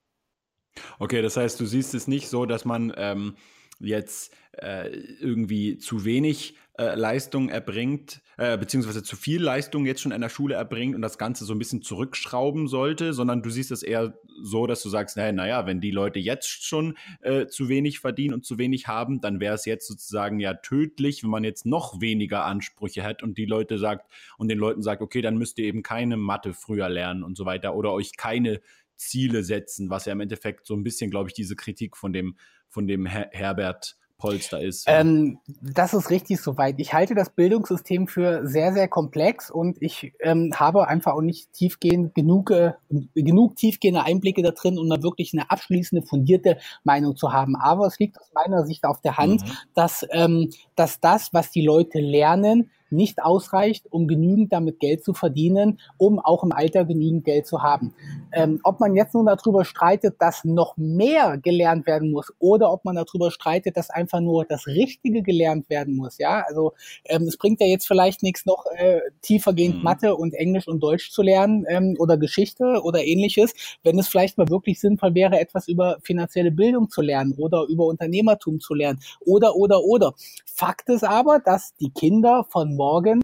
[0.98, 3.34] Okay, das heißt, du siehst es nicht so, dass man ähm,
[3.80, 4.88] jetzt äh,
[5.20, 10.28] irgendwie zu wenig äh, Leistung erbringt, äh, beziehungsweise zu viel Leistung jetzt schon in der
[10.28, 14.18] Schule erbringt und das Ganze so ein bisschen zurückschrauben sollte, sondern du siehst es eher
[14.42, 18.34] so, dass du sagst, naja, naja wenn die Leute jetzt schon äh, zu wenig verdienen
[18.34, 22.00] und zu wenig haben, dann wäre es jetzt sozusagen ja tödlich, wenn man jetzt noch
[22.00, 25.66] weniger Ansprüche hat und die Leute sagt und den Leuten sagt, okay, dann müsst ihr
[25.66, 28.60] eben keine Mathe früher lernen und so weiter oder euch keine
[29.00, 32.36] Ziele setzen, was ja im Endeffekt so ein bisschen, glaube ich, diese Kritik von dem,
[32.70, 34.84] von dem Her Herbert Polster ist.
[34.86, 36.78] Ähm, das ist richtig soweit.
[36.78, 41.52] Ich halte das Bildungssystem für sehr, sehr komplex und ich ähm, habe einfach auch nicht
[41.52, 42.74] tiefgehend genug, äh,
[43.14, 47.56] genug tiefgehende Einblicke da drin, um da wirklich eine abschließende, fundierte Meinung zu haben.
[47.56, 49.52] Aber es liegt aus meiner Sicht auf der Hand, mhm.
[49.74, 55.14] dass, ähm, dass das, was die Leute lernen, nicht ausreicht, um genügend damit Geld zu
[55.14, 57.94] verdienen, um auch im Alter genügend Geld zu haben.
[58.32, 62.84] Ähm, ob man jetzt nun darüber streitet, dass noch mehr gelernt werden muss oder ob
[62.84, 66.72] man darüber streitet, dass einfach nur das Richtige gelernt werden muss, ja, also
[67.04, 69.82] ähm, es bringt ja jetzt vielleicht nichts noch äh, tiefergehend mhm.
[69.82, 74.38] Mathe und Englisch und Deutsch zu lernen ähm, oder Geschichte oder ähnliches, wenn es vielleicht
[74.38, 79.00] mal wirklich sinnvoll wäre, etwas über finanzielle Bildung zu lernen oder über Unternehmertum zu lernen
[79.20, 80.14] oder oder oder.
[80.46, 83.20] Fakt ist aber, dass die Kinder von morgen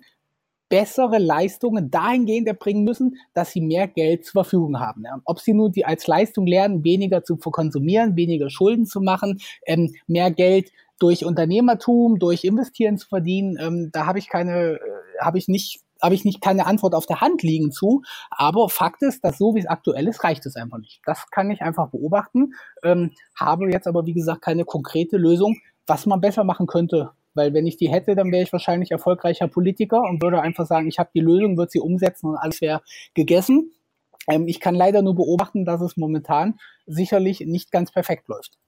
[0.68, 5.04] bessere Leistungen dahingehend erbringen müssen, dass sie mehr Geld zur Verfügung haben.
[5.04, 5.20] Ja.
[5.24, 9.94] Ob sie nun die als Leistung lernen, weniger zu konsumieren, weniger Schulden zu machen, ähm,
[10.06, 14.78] mehr Geld durch Unternehmertum, durch Investieren zu verdienen, ähm, da habe ich keine, äh,
[15.20, 18.02] habe ich nicht habe ich nicht keine Antwort auf der Hand liegen zu.
[18.30, 21.00] Aber Fakt ist, dass so wie es aktuell ist, reicht es einfach nicht.
[21.06, 22.52] Das kann ich einfach beobachten.
[22.82, 27.54] Ähm, habe jetzt aber, wie gesagt, keine konkrete Lösung, was man besser machen könnte, weil
[27.54, 30.98] wenn ich die hätte, dann wäre ich wahrscheinlich erfolgreicher Politiker und würde einfach sagen, ich
[30.98, 32.82] habe die Lösung, würde sie umsetzen und alles wäre
[33.14, 33.72] gegessen.
[34.28, 38.58] Ähm, ich kann leider nur beobachten, dass es momentan sicherlich nicht ganz perfekt läuft.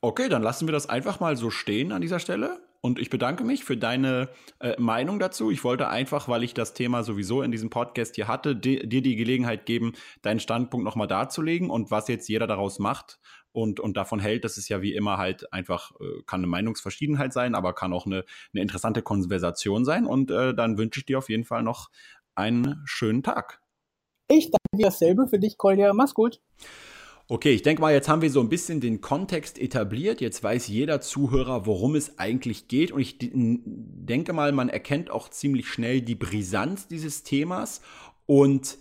[0.00, 2.60] Okay, dann lassen wir das einfach mal so stehen an dieser Stelle.
[2.84, 5.52] Und ich bedanke mich für deine äh, Meinung dazu.
[5.52, 9.14] Ich wollte einfach, weil ich das Thema sowieso in diesem Podcast hier hatte, dir die
[9.14, 13.20] Gelegenheit geben, deinen Standpunkt nochmal darzulegen und was jetzt jeder daraus macht
[13.52, 17.32] und, und davon hält, dass es ja wie immer halt einfach, äh, kann eine Meinungsverschiedenheit
[17.32, 20.06] sein, aber kann auch eine, eine interessante Konversation sein.
[20.06, 21.90] Und äh, dann wünsche ich dir auf jeden Fall noch
[22.34, 23.60] einen schönen Tag.
[24.28, 25.92] Ich danke dir dasselbe für dich, Kolja.
[25.92, 26.40] Mach's gut.
[27.28, 30.20] Okay, ich denke mal, jetzt haben wir so ein bisschen den Kontext etabliert.
[30.20, 32.92] Jetzt weiß jeder Zuhörer, worum es eigentlich geht.
[32.92, 37.80] Und ich denke mal, man erkennt auch ziemlich schnell die Brisanz dieses Themas.
[38.26, 38.78] Und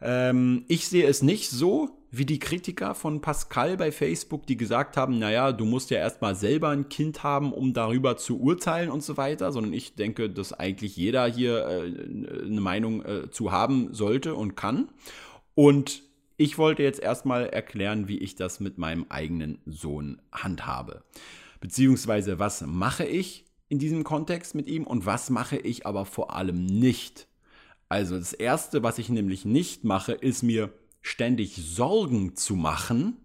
[0.00, 4.98] ähm, ich sehe es nicht so, wie die Kritiker von Pascal bei Facebook, die gesagt
[4.98, 9.02] haben, naja, du musst ja erstmal selber ein Kind haben, um darüber zu urteilen und
[9.02, 13.94] so weiter, sondern ich denke, dass eigentlich jeder hier äh, eine Meinung äh, zu haben
[13.94, 14.90] sollte und kann.
[15.54, 16.02] Und
[16.36, 21.04] ich wollte jetzt erstmal erklären, wie ich das mit meinem eigenen Sohn handhabe.
[21.60, 26.36] Beziehungsweise, was mache ich in diesem Kontext mit ihm und was mache ich aber vor
[26.36, 27.26] allem nicht.
[27.88, 30.70] Also das Erste, was ich nämlich nicht mache, ist mir
[31.02, 33.16] ständig Sorgen zu machen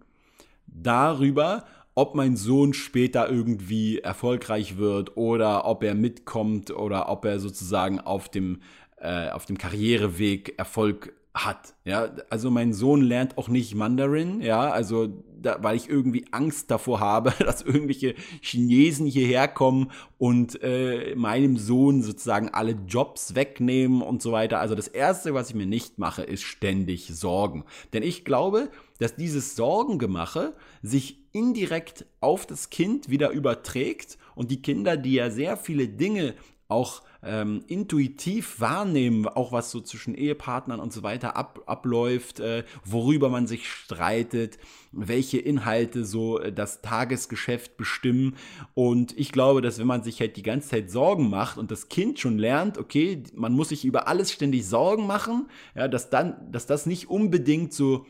[0.66, 7.40] darüber, ob mein Sohn später irgendwie erfolgreich wird oder ob er mitkommt oder ob er
[7.40, 8.62] sozusagen auf dem,
[9.00, 11.14] äh, auf dem Karriereweg Erfolg
[11.46, 11.76] hat.
[11.86, 15.08] Ja, also mein Sohn lernt auch nicht Mandarin, ja, also
[15.42, 21.58] da, weil ich irgendwie Angst davor habe, dass irgendwelche Chinesen hierher kommen und äh, meinem
[21.58, 24.60] Sohn sozusagen alle Jobs wegnehmen und so weiter.
[24.60, 28.70] Also das erste, was ich mir nicht mache, ist ständig Sorgen, denn ich glaube,
[29.00, 35.30] dass dieses Sorgengemache sich indirekt auf das Kind wieder überträgt und die Kinder, die ja
[35.30, 36.34] sehr viele Dinge
[36.68, 42.64] auch ähm, intuitiv wahrnehmen, auch was so zwischen Ehepartnern und so weiter ab, abläuft, äh,
[42.86, 44.58] worüber man sich streitet,
[44.92, 48.36] welche Inhalte so äh, das Tagesgeschäft bestimmen.
[48.74, 51.90] Und ich glaube, dass wenn man sich halt die ganze Zeit Sorgen macht und das
[51.90, 56.52] Kind schon lernt, okay, man muss sich über alles ständig Sorgen machen, ja, dass dann,
[56.52, 58.06] dass das nicht unbedingt so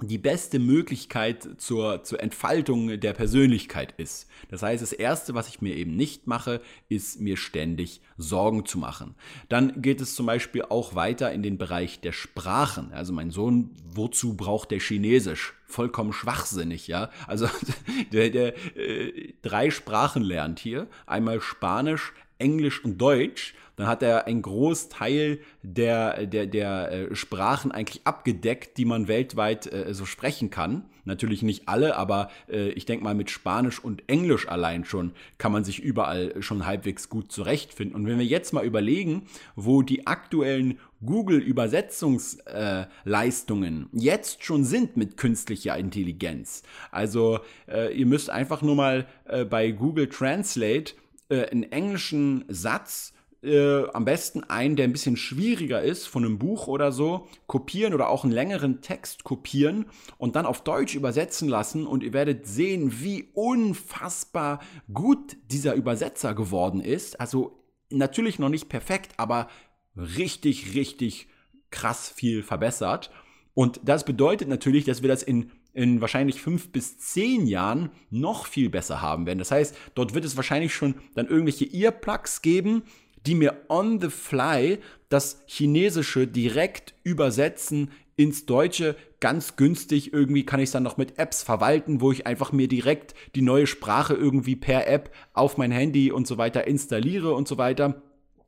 [0.00, 4.28] die beste Möglichkeit zur, zur Entfaltung der Persönlichkeit ist.
[4.50, 8.78] Das heißt, das Erste, was ich mir eben nicht mache, ist mir ständig Sorgen zu
[8.78, 9.14] machen.
[9.48, 12.92] Dann geht es zum Beispiel auch weiter in den Bereich der Sprachen.
[12.92, 15.54] Also mein Sohn, wozu braucht der Chinesisch?
[15.66, 17.10] Vollkommen schwachsinnig, ja.
[17.26, 17.48] Also
[18.12, 20.88] der, der äh, drei Sprachen lernt hier.
[21.06, 27.72] Einmal Spanisch, Englisch und Deutsch dann hat er einen Großteil der, der, der äh, Sprachen
[27.72, 30.84] eigentlich abgedeckt, die man weltweit äh, so sprechen kann.
[31.04, 35.50] Natürlich nicht alle, aber äh, ich denke mal mit Spanisch und Englisch allein schon kann
[35.50, 37.96] man sich überall schon halbwegs gut zurechtfinden.
[37.96, 45.16] Und wenn wir jetzt mal überlegen, wo die aktuellen Google-Übersetzungsleistungen äh, jetzt schon sind mit
[45.16, 46.62] künstlicher Intelligenz.
[46.92, 50.92] Also äh, ihr müsst einfach nur mal äh, bei Google Translate
[51.32, 56.38] äh, einen englischen Satz äh, am besten einen, der ein bisschen schwieriger ist, von einem
[56.38, 59.86] Buch oder so, kopieren oder auch einen längeren Text kopieren
[60.18, 64.60] und dann auf Deutsch übersetzen lassen und ihr werdet sehen, wie unfassbar
[64.92, 67.20] gut dieser Übersetzer geworden ist.
[67.20, 67.58] Also
[67.90, 69.48] natürlich noch nicht perfekt, aber
[69.96, 71.28] richtig, richtig
[71.70, 73.10] krass viel verbessert.
[73.54, 78.46] Und das bedeutet natürlich, dass wir das in in wahrscheinlich fünf bis zehn Jahren noch
[78.46, 79.38] viel besser haben werden.
[79.38, 82.82] Das heißt, dort wird es wahrscheinlich schon dann irgendwelche Earplugs geben,
[83.26, 88.96] die mir on the fly das Chinesische direkt übersetzen ins Deutsche.
[89.20, 92.68] Ganz günstig irgendwie kann ich es dann noch mit Apps verwalten, wo ich einfach mir
[92.68, 97.46] direkt die neue Sprache irgendwie per App auf mein Handy und so weiter installiere und
[97.46, 98.02] so weiter.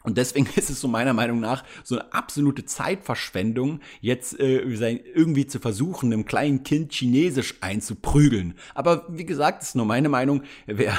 [0.04, 5.46] Und deswegen ist es so meiner Meinung nach so eine absolute Zeitverschwendung, jetzt äh, irgendwie
[5.46, 8.54] zu versuchen, einem kleinen Kind Chinesisch einzuprügeln.
[8.74, 10.42] Aber wie gesagt, ist nur meine Meinung.
[10.66, 10.96] Wer,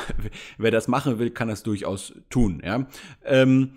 [0.57, 2.61] wer das machen will, kann das durchaus tun.
[2.65, 2.87] Ja.
[3.23, 3.71] Ähm,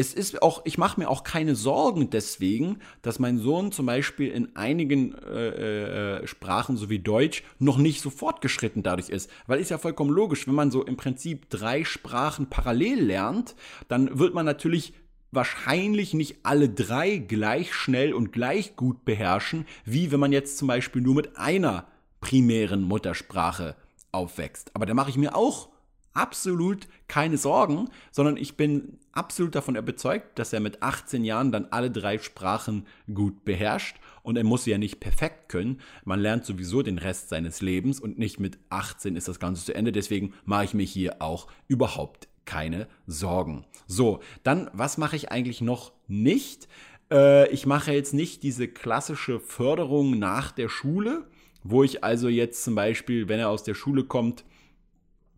[0.00, 4.30] es ist auch, ich mache mir auch keine Sorgen deswegen, dass mein Sohn zum Beispiel
[4.30, 9.30] in einigen äh, äh, Sprachen, so wie Deutsch, noch nicht so fortgeschritten dadurch ist.
[9.46, 13.54] Weil ist ja vollkommen logisch, wenn man so im Prinzip drei Sprachen parallel lernt,
[13.88, 14.94] dann wird man natürlich
[15.32, 20.66] wahrscheinlich nicht alle drei gleich schnell und gleich gut beherrschen, wie wenn man jetzt zum
[20.66, 21.86] Beispiel nur mit einer
[22.22, 23.76] primären Muttersprache
[24.12, 24.74] aufwächst.
[24.74, 25.68] Aber da mache ich mir auch
[26.12, 31.66] absolut keine Sorgen, sondern ich bin absolut davon überzeugt, dass er mit 18 Jahren dann
[31.70, 35.80] alle drei Sprachen gut beherrscht und er muss sie ja nicht perfekt können.
[36.04, 39.74] Man lernt sowieso den Rest seines Lebens und nicht mit 18 ist das Ganze zu
[39.74, 39.92] Ende.
[39.92, 43.64] Deswegen mache ich mir hier auch überhaupt keine Sorgen.
[43.86, 46.68] So, dann, was mache ich eigentlich noch nicht?
[47.10, 51.26] Äh, ich mache jetzt nicht diese klassische Förderung nach der Schule,
[51.62, 54.44] wo ich also jetzt zum Beispiel, wenn er aus der Schule kommt,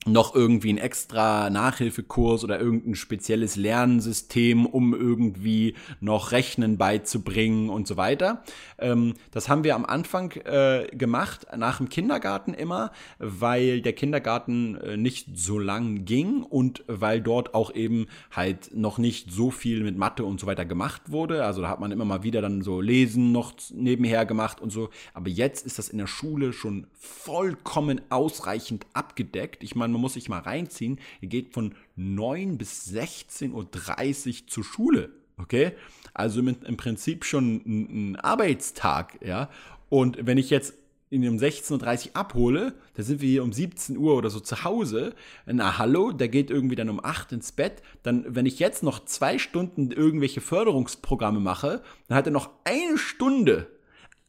[0.05, 7.87] noch irgendwie ein extra Nachhilfekurs oder irgendein spezielles Lernsystem, um irgendwie noch Rechnen beizubringen und
[7.87, 8.43] so weiter.
[8.79, 14.77] Ähm, das haben wir am Anfang äh, gemacht, nach dem Kindergarten immer, weil der Kindergarten
[14.77, 19.85] äh, nicht so lang ging und weil dort auch eben halt noch nicht so viel
[19.85, 21.45] mit Mathe und so weiter gemacht wurde.
[21.45, 24.91] Also da hat man immer mal wieder dann so Lesen noch nebenher gemacht und so.
[25.15, 29.63] Aber jetzt ist das in der Schule schon vollkommen ausreichend abgedeckt.
[29.63, 34.65] Ich meine, man muss sich mal reinziehen, ihr geht von 9 bis 16.30 Uhr zur
[34.65, 35.11] Schule.
[35.39, 35.73] Okay?
[36.15, 39.49] Also mit, im Prinzip schon ein, ein Arbeitstag, ja.
[39.89, 40.75] Und wenn ich jetzt
[41.13, 44.65] in um 16.30 Uhr abhole, da sind wir hier um 17 Uhr oder so zu
[44.65, 45.15] Hause.
[45.45, 47.83] Na hallo, der geht irgendwie dann um 8 ins Bett.
[48.03, 52.97] Dann, wenn ich jetzt noch zwei Stunden irgendwelche Förderungsprogramme mache, dann hat er noch eine
[52.97, 53.67] Stunde,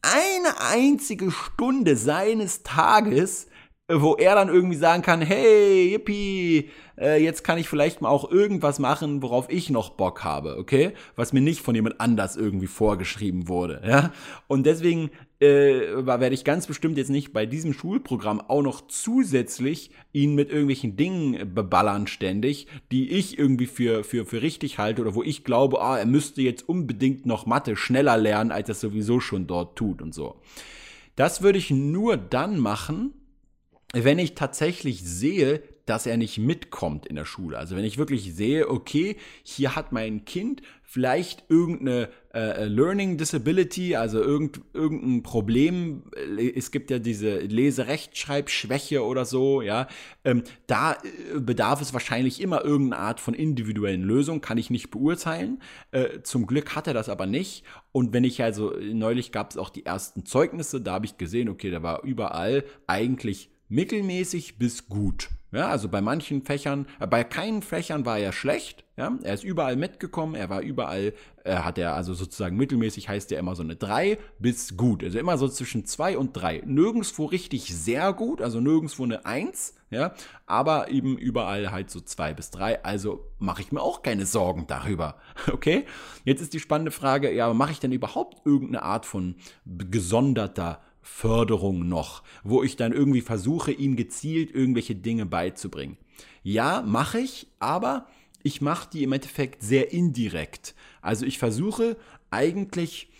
[0.02, 3.46] eine einzige Stunde seines Tages,
[3.88, 8.30] wo er dann irgendwie sagen kann, hey, yippie, äh, jetzt kann ich vielleicht mal auch
[8.30, 10.92] irgendwas machen, worauf ich noch Bock habe, okay?
[11.16, 14.10] Was mir nicht von jemand anders irgendwie vorgeschrieben wurde, ja?
[14.48, 19.90] Und deswegen äh, werde ich ganz bestimmt jetzt nicht bei diesem Schulprogramm auch noch zusätzlich
[20.14, 25.14] ihn mit irgendwelchen Dingen beballern ständig, die ich irgendwie für, für, für richtig halte oder
[25.14, 29.20] wo ich glaube, ah, er müsste jetzt unbedingt noch Mathe schneller lernen, als er sowieso
[29.20, 30.36] schon dort tut und so.
[31.16, 33.12] Das würde ich nur dann machen,
[34.02, 37.58] wenn ich tatsächlich sehe, dass er nicht mitkommt in der Schule.
[37.58, 43.96] Also wenn ich wirklich sehe, okay, hier hat mein Kind vielleicht irgendeine äh, Learning Disability,
[43.96, 46.04] also irgend, irgendein Problem.
[46.54, 49.88] Es gibt ja diese Leserechtschreibschwäche oder so, ja.
[50.24, 54.90] Ähm, da äh, bedarf es wahrscheinlich immer irgendeine Art von individuellen Lösung, kann ich nicht
[54.90, 55.60] beurteilen.
[55.90, 57.64] Äh, zum Glück hat er das aber nicht.
[57.92, 61.48] Und wenn ich also, neulich gab es auch die ersten Zeugnisse, da habe ich gesehen,
[61.48, 65.28] okay, da war überall eigentlich mittelmäßig bis gut.
[65.54, 68.84] Ja, also bei manchen Fächern, äh, bei keinen Fächern war er schlecht.
[68.96, 73.30] Ja, er ist überall mitgekommen, er war überall, äh, hat er also sozusagen mittelmäßig heißt
[73.30, 75.04] er immer so eine 3 bis gut.
[75.04, 76.62] Also immer so zwischen 2 und 3.
[76.66, 80.14] Nirgendwo richtig sehr gut, also nirgendwo eine 1, ja,
[80.46, 82.84] aber eben überall halt so 2 bis 3.
[82.84, 85.18] Also mache ich mir auch keine Sorgen darüber.
[85.52, 85.84] Okay?
[86.24, 91.86] Jetzt ist die spannende Frage, ja, mache ich denn überhaupt irgendeine Art von gesonderter Förderung
[91.86, 95.98] noch, wo ich dann irgendwie versuche, ihm gezielt irgendwelche Dinge beizubringen.
[96.42, 98.06] Ja, mache ich, aber
[98.42, 100.74] ich mache die im Endeffekt sehr indirekt.
[101.02, 101.98] Also ich versuche
[102.30, 103.10] eigentlich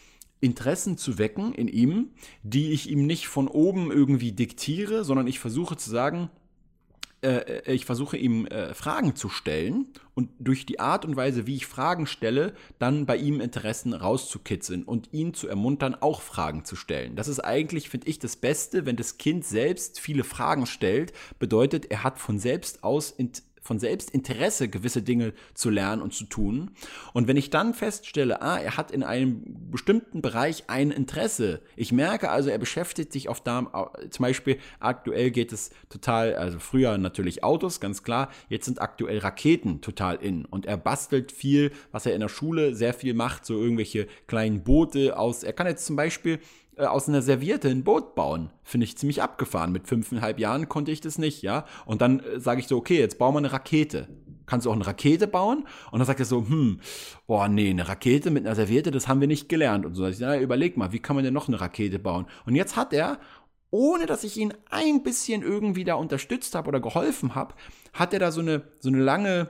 [0.40, 2.10] Interessen zu wecken in ihm,
[2.42, 6.30] die ich ihm nicht von oben irgendwie diktiere, sondern ich versuche zu sagen,
[7.24, 11.46] äh, äh, ich versuche ihm äh, Fragen zu stellen und durch die Art und Weise,
[11.46, 16.64] wie ich Fragen stelle, dann bei ihm Interessen rauszukitzeln und ihn zu ermuntern, auch Fragen
[16.64, 17.16] zu stellen.
[17.16, 21.90] Das ist eigentlich, finde ich, das Beste, wenn das Kind selbst viele Fragen stellt, bedeutet,
[21.90, 26.26] er hat von selbst aus Interesse von selbst Interesse, gewisse Dinge zu lernen und zu
[26.26, 26.70] tun.
[27.14, 31.90] Und wenn ich dann feststelle, ah, er hat in einem bestimmten Bereich ein Interesse, ich
[31.90, 36.98] merke also, er beschäftigt sich auf da, zum Beispiel aktuell geht es total, also früher
[36.98, 42.04] natürlich Autos, ganz klar, jetzt sind aktuell Raketen total in und er bastelt viel, was
[42.04, 45.86] er in der Schule sehr viel macht, so irgendwelche kleinen Boote aus, er kann jetzt
[45.86, 46.38] zum Beispiel
[46.78, 48.50] aus einer Serviette ein Boot bauen.
[48.62, 49.72] Finde ich ziemlich abgefahren.
[49.72, 51.64] Mit fünfeinhalb Jahren konnte ich das nicht, ja.
[51.86, 54.08] Und dann äh, sage ich so, okay, jetzt bauen wir eine Rakete.
[54.46, 55.66] Kannst du auch eine Rakete bauen?
[55.90, 56.80] Und dann sagt er so, hm,
[57.26, 59.86] boah, nee, eine Rakete mit einer Serviette, das haben wir nicht gelernt.
[59.86, 62.26] Und so, ich, na, überleg mal, wie kann man denn noch eine Rakete bauen?
[62.44, 63.18] Und jetzt hat er,
[63.70, 67.54] ohne dass ich ihn ein bisschen irgendwie da unterstützt habe oder geholfen habe,
[67.92, 69.48] hat er da so eine, so eine lange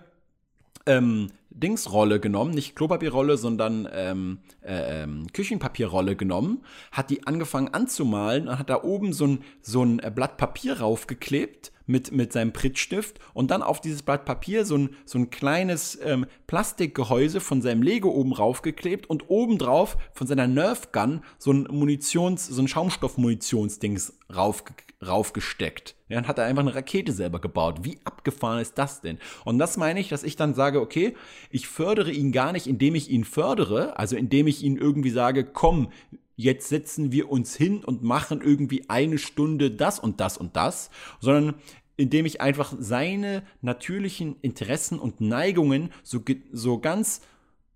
[0.86, 8.48] ähm, Dingsrolle genommen, nicht Klopapierrolle, sondern ähm, äh, ähm, Küchenpapierrolle genommen, hat die angefangen anzumalen
[8.48, 12.52] und hat da oben so ein, so ein äh, Blatt Papier raufgeklebt mit, mit seinem
[12.52, 17.62] Prittstift und dann auf dieses Blatt Papier so ein, so ein kleines ähm, Plastikgehäuse von
[17.62, 22.68] seinem Lego oben raufgeklebt und obendrauf von seiner Nerf Gun so ein Munitions, so ein
[22.68, 25.94] Schaumstoff-Munitionsdings raufgeklebt raufgesteckt.
[26.08, 27.80] Ja, dann hat er einfach eine Rakete selber gebaut.
[27.82, 29.18] Wie abgefahren ist das denn?
[29.44, 31.14] Und das meine ich, dass ich dann sage, okay,
[31.50, 35.44] ich fördere ihn gar nicht, indem ich ihn fördere, also indem ich ihn irgendwie sage,
[35.44, 35.88] komm,
[36.36, 40.90] jetzt setzen wir uns hin und machen irgendwie eine Stunde das und das und das,
[41.20, 41.54] sondern
[41.96, 46.20] indem ich einfach seine natürlichen Interessen und Neigungen so,
[46.52, 47.20] so ganz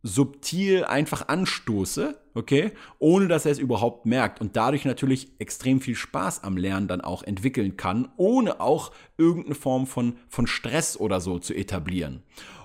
[0.03, 5.97] subtil einfach anstoße, okay, ohne dass er es überhaupt merkt und dadurch natürlich extrem viel
[5.97, 11.21] Spaß am Lernen dann auch entwickeln kann, ohne auch irgendeine Form von, von Stress oder
[11.21, 12.23] so zu etablieren.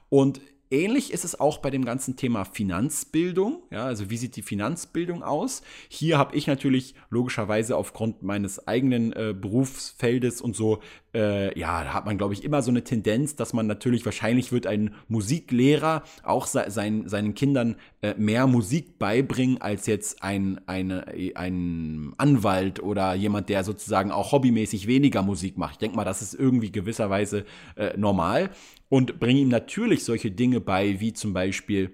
[0.10, 0.42] Und
[0.74, 3.62] Ähnlich ist es auch bei dem ganzen Thema Finanzbildung.
[3.70, 5.62] Ja, also wie sieht die Finanzbildung aus?
[5.88, 10.80] Hier habe ich natürlich logischerweise aufgrund meines eigenen äh, Berufsfeldes und so,
[11.14, 14.52] äh, ja, da hat man, glaube ich, immer so eine Tendenz, dass man natürlich, wahrscheinlich
[14.52, 20.60] wird ein Musiklehrer auch se sein, seinen Kindern äh, mehr Musik beibringen als jetzt ein,
[20.66, 21.06] eine,
[21.36, 25.74] ein Anwalt oder jemand, der sozusagen auch hobbymäßig weniger Musik macht.
[25.74, 28.50] Ich denke mal, das ist irgendwie gewisserweise äh, normal
[28.94, 31.90] und bringe ihm natürlich solche Dinge bei, wie zum Beispiel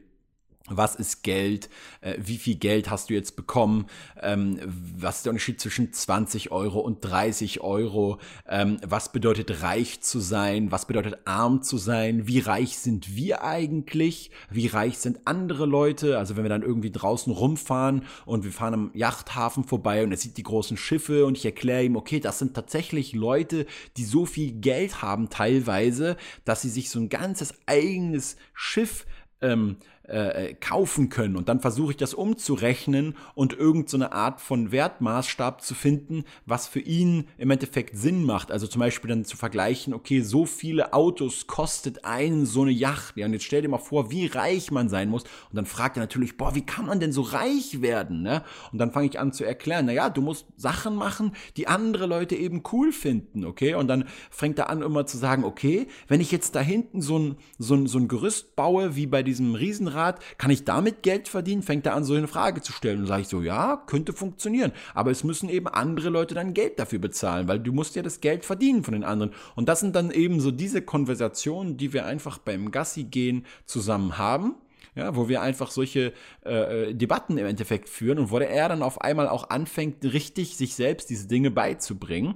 [0.70, 1.70] was ist Geld,
[2.02, 3.86] äh, wie viel Geld hast du jetzt bekommen,
[4.22, 4.60] ähm,
[4.98, 10.20] was ist der Unterschied zwischen 20 Euro und 30 Euro, ähm, was bedeutet reich zu
[10.20, 15.66] sein, was bedeutet arm zu sein, wie reich sind wir eigentlich, wie reich sind andere
[15.66, 20.12] Leute, also wenn wir dann irgendwie draußen rumfahren und wir fahren am Yachthafen vorbei und
[20.12, 23.66] er sieht die großen Schiffe und ich erkläre ihm, okay, das sind tatsächlich Leute,
[23.98, 29.06] die so viel Geld haben teilweise, dass sie sich so ein ganzes eigenes Schiff
[29.42, 29.78] ähm,
[30.10, 31.36] äh, kaufen können.
[31.36, 36.68] Und dann versuche ich das umzurechnen und irgendeine so Art von Wertmaßstab zu finden, was
[36.68, 38.52] für ihn im Endeffekt Sinn macht.
[38.52, 43.18] Also zum Beispiel dann zu vergleichen, okay, so viele Autos kostet einen so eine Yacht.
[43.18, 45.24] Ja, und jetzt stell dir mal vor, wie reich man sein muss.
[45.24, 48.22] Und dann fragt er natürlich, boah, wie kann man denn so reich werden?
[48.22, 48.44] Ne?
[48.72, 52.36] Und dann fange ich an zu erklären, naja, du musst Sachen machen, die andere Leute
[52.36, 53.76] eben cool finden, okay?
[53.76, 57.18] Und dann fängt er an immer zu sagen, okay, wenn ich jetzt da hinten so
[57.18, 61.04] ein, so ein, so ein Gerüst baue, wie bei diesem Riesenrad, Grad, kann ich damit
[61.04, 61.62] Geld verdienen?
[61.62, 63.02] Fängt er an, so eine Frage zu stellen.
[63.02, 64.72] Und sage ich so, ja, könnte funktionieren.
[64.94, 68.22] Aber es müssen eben andere Leute dann Geld dafür bezahlen, weil du musst ja das
[68.22, 69.34] Geld verdienen von den anderen.
[69.56, 74.18] Und das sind dann eben so diese Konversationen, die wir einfach beim Gassi gehen zusammen
[74.18, 74.56] haben.
[74.96, 79.02] Ja, wo wir einfach solche äh, Debatten im Endeffekt führen und wo er dann auf
[79.02, 82.36] einmal auch anfängt, richtig sich selbst diese Dinge beizubringen.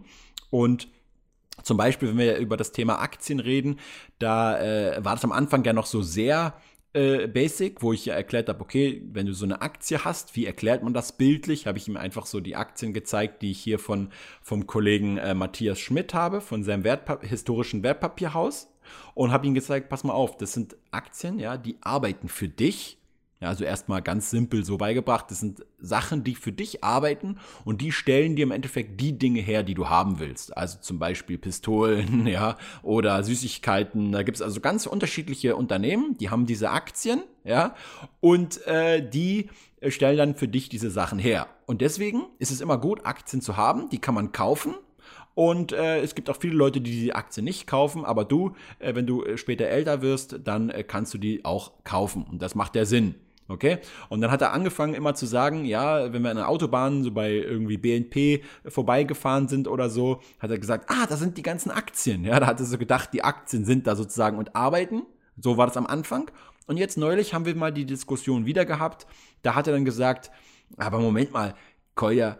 [0.52, 0.88] Und
[1.64, 3.80] zum Beispiel, wenn wir über das Thema Aktien reden,
[4.20, 6.54] da äh, war das am Anfang ja noch so sehr
[6.94, 10.46] äh, Basic, wo ich ja erklärt habe, okay, wenn du so eine Aktie hast, wie
[10.46, 11.68] erklärt man das bildlich?
[11.68, 14.10] Habe ich ihm einfach so die Aktien gezeigt, die ich hier von
[14.42, 18.70] vom Kollegen äh, Matthias Schmidt habe, von seinem Wertpa historischen Wertpapierhaus
[19.14, 22.98] und habe ihm gezeigt, pass mal auf, das sind Aktien, ja, die arbeiten für dich
[23.44, 25.26] ja, also erstmal ganz simpel so beigebracht.
[25.30, 29.42] Das sind Sachen, die für dich arbeiten und die stellen dir im Endeffekt die Dinge
[29.42, 30.56] her, die du haben willst.
[30.56, 34.14] Also zum Beispiel Pistolen, ja, oder Süßigkeiten.
[34.14, 37.76] Da gibt es also ganz unterschiedliche Unternehmen, die haben diese Aktien, ja,
[38.22, 39.50] und äh, die
[39.90, 41.48] stellen dann für dich diese Sachen her.
[41.66, 44.74] Und deswegen ist es immer gut, Aktien zu haben, die kann man kaufen
[45.36, 48.96] Und äh, es gibt auch viele Leute, die die Aktie nicht kaufen, aber du, äh,
[48.96, 52.24] wenn du äh, später älter wirst, dann äh, kannst du die auch kaufen.
[52.24, 53.16] Und das macht der Sinn.
[53.48, 53.80] Okay?
[54.10, 57.12] Und dann hat er angefangen immer zu sagen, ja, wenn wir an der Autobahn so
[57.12, 61.72] bei irgendwie BNP vorbeigefahren sind oder so, hat er gesagt, ah, das sind die ganzen
[61.72, 62.24] Aktien.
[62.24, 65.04] Ja, da hat er so gedacht, die Aktien sind da sozusagen und arbeiten.
[65.38, 66.32] So war das am Anfang.
[66.68, 69.06] Und jetzt neulich haben wir mal die Diskussion wieder gehabt.
[69.42, 70.32] Da hat er dann gesagt,
[70.78, 71.56] aber Moment mal,
[71.96, 72.38] Kolja,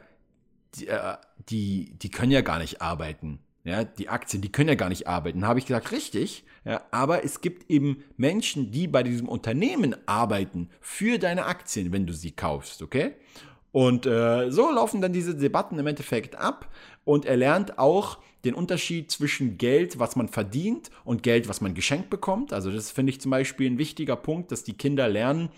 [0.76, 1.18] die, äh,
[1.50, 3.40] die, die können ja gar nicht arbeiten.
[3.66, 5.42] Ja, die Aktien, die können ja gar nicht arbeiten.
[5.42, 6.44] Da habe ich gesagt, richtig.
[6.66, 12.06] Ja, aber es gibt eben Menschen, die bei diesem Unternehmen arbeiten für deine Aktien, wenn
[12.06, 13.14] du sie kaufst, okay?
[13.72, 16.70] Und äh, so laufen dann diese Debatten im Endeffekt ab.
[17.06, 21.74] Und er lernt auch den Unterschied zwischen Geld, was man verdient, und Geld, was man
[21.74, 22.54] geschenkt bekommt.
[22.54, 25.50] Also das finde ich zum Beispiel ein wichtiger Punkt, dass die Kinder lernen,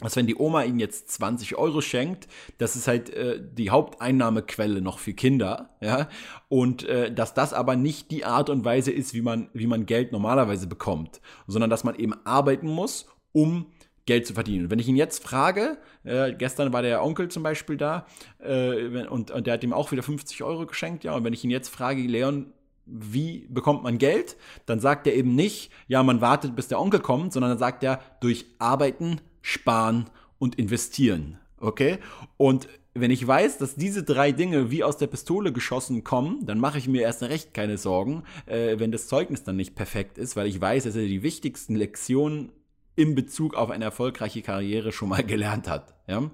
[0.00, 2.26] dass wenn die Oma ihnen jetzt 20 Euro schenkt,
[2.58, 6.08] das ist halt äh, die Haupteinnahmequelle noch für Kinder, ja,
[6.48, 9.86] und äh, dass das aber nicht die Art und Weise ist, wie man, wie man
[9.86, 13.66] Geld normalerweise bekommt, sondern dass man eben arbeiten muss, um
[14.06, 14.64] Geld zu verdienen.
[14.64, 18.06] Und wenn ich ihn jetzt frage, äh, gestern war der Onkel zum Beispiel da
[18.38, 21.44] äh, und, und der hat ihm auch wieder 50 Euro geschenkt, ja, und wenn ich
[21.44, 22.52] ihn jetzt frage, Leon,
[22.86, 24.36] wie bekommt man Geld,
[24.66, 27.82] dann sagt er eben nicht, ja, man wartet, bis der Onkel kommt, sondern dann sagt
[27.82, 30.06] er, durch Arbeiten, Sparen
[30.38, 31.38] und Investieren.
[31.60, 31.98] Okay?
[32.38, 36.58] Und wenn ich weiß, dass diese drei Dinge wie aus der Pistole geschossen kommen, dann
[36.58, 40.34] mache ich mir erst recht keine Sorgen, äh, wenn das Zeugnis dann nicht perfekt ist,
[40.34, 42.52] weil ich weiß, dass er die wichtigsten Lektionen
[42.96, 45.94] in Bezug auf eine erfolgreiche Karriere schon mal gelernt hat.
[46.06, 46.30] Ja?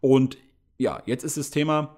[0.00, 0.36] Und
[0.76, 1.96] ja, jetzt ist das Thema,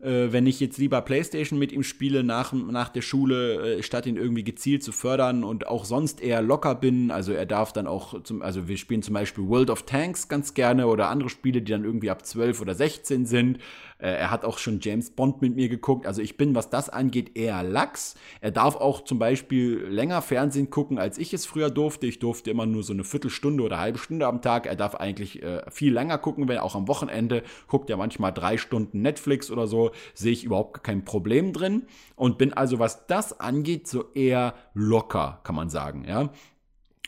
[0.00, 4.06] äh, wenn ich jetzt lieber Playstation mit ihm spiele nach, nach der Schule, äh, statt
[4.06, 7.10] ihn irgendwie gezielt zu fördern und auch sonst eher locker bin.
[7.10, 10.54] Also er darf dann auch, zum, also wir spielen zum Beispiel World of Tanks ganz
[10.54, 13.58] gerne oder andere Spiele, die dann irgendwie ab 12 oder 16 sind.
[13.98, 16.06] Äh, er hat auch schon James Bond mit mir geguckt.
[16.06, 18.14] Also ich bin, was das angeht, eher lax.
[18.40, 22.06] Er darf auch zum Beispiel länger Fernsehen gucken, als ich es früher durfte.
[22.06, 24.66] Ich durfte immer nur so eine Viertelstunde oder halbe Stunde am Tag.
[24.66, 28.56] Er darf eigentlich äh, viel länger gucken, wenn auch am Wochenende guckt er manchmal drei
[28.56, 29.90] Stunden Netflix oder so.
[30.14, 31.86] Sehe ich überhaupt kein Problem drin
[32.16, 36.04] und bin also, was das angeht, so eher locker, kann man sagen.
[36.06, 36.30] Ja,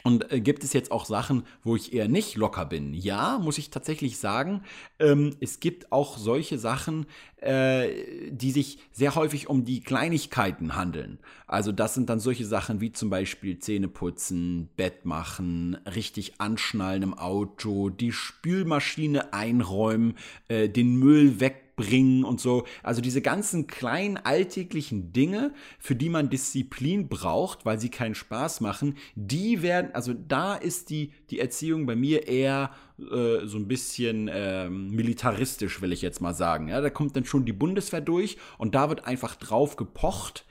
[0.02, 2.94] und äh, gibt es jetzt auch Sachen, wo ich eher nicht locker bin?
[2.94, 4.62] Ja, muss ich tatsächlich sagen.
[4.98, 11.18] Ähm, es gibt auch solche Sachen, äh, die sich sehr häufig um die Kleinigkeiten handeln.
[11.46, 17.02] Also das sind dann solche Sachen wie zum Beispiel Zähne putzen, Bett machen, richtig anschnallen
[17.02, 20.16] im Auto, die Spülmaschine einräumen,
[20.48, 22.64] äh, den Müll weg bringen und so.
[22.82, 28.60] Also diese ganzen kleinen alltäglichen Dinge, für die man Disziplin braucht, weil sie keinen Spaß
[28.60, 33.66] machen, die werden, also da ist die, die Erziehung bei mir eher äh, so ein
[33.66, 36.68] bisschen äh, militaristisch, will ich jetzt mal sagen.
[36.68, 40.44] Ja, da kommt dann schon die Bundeswehr durch und da wird einfach drauf gepocht,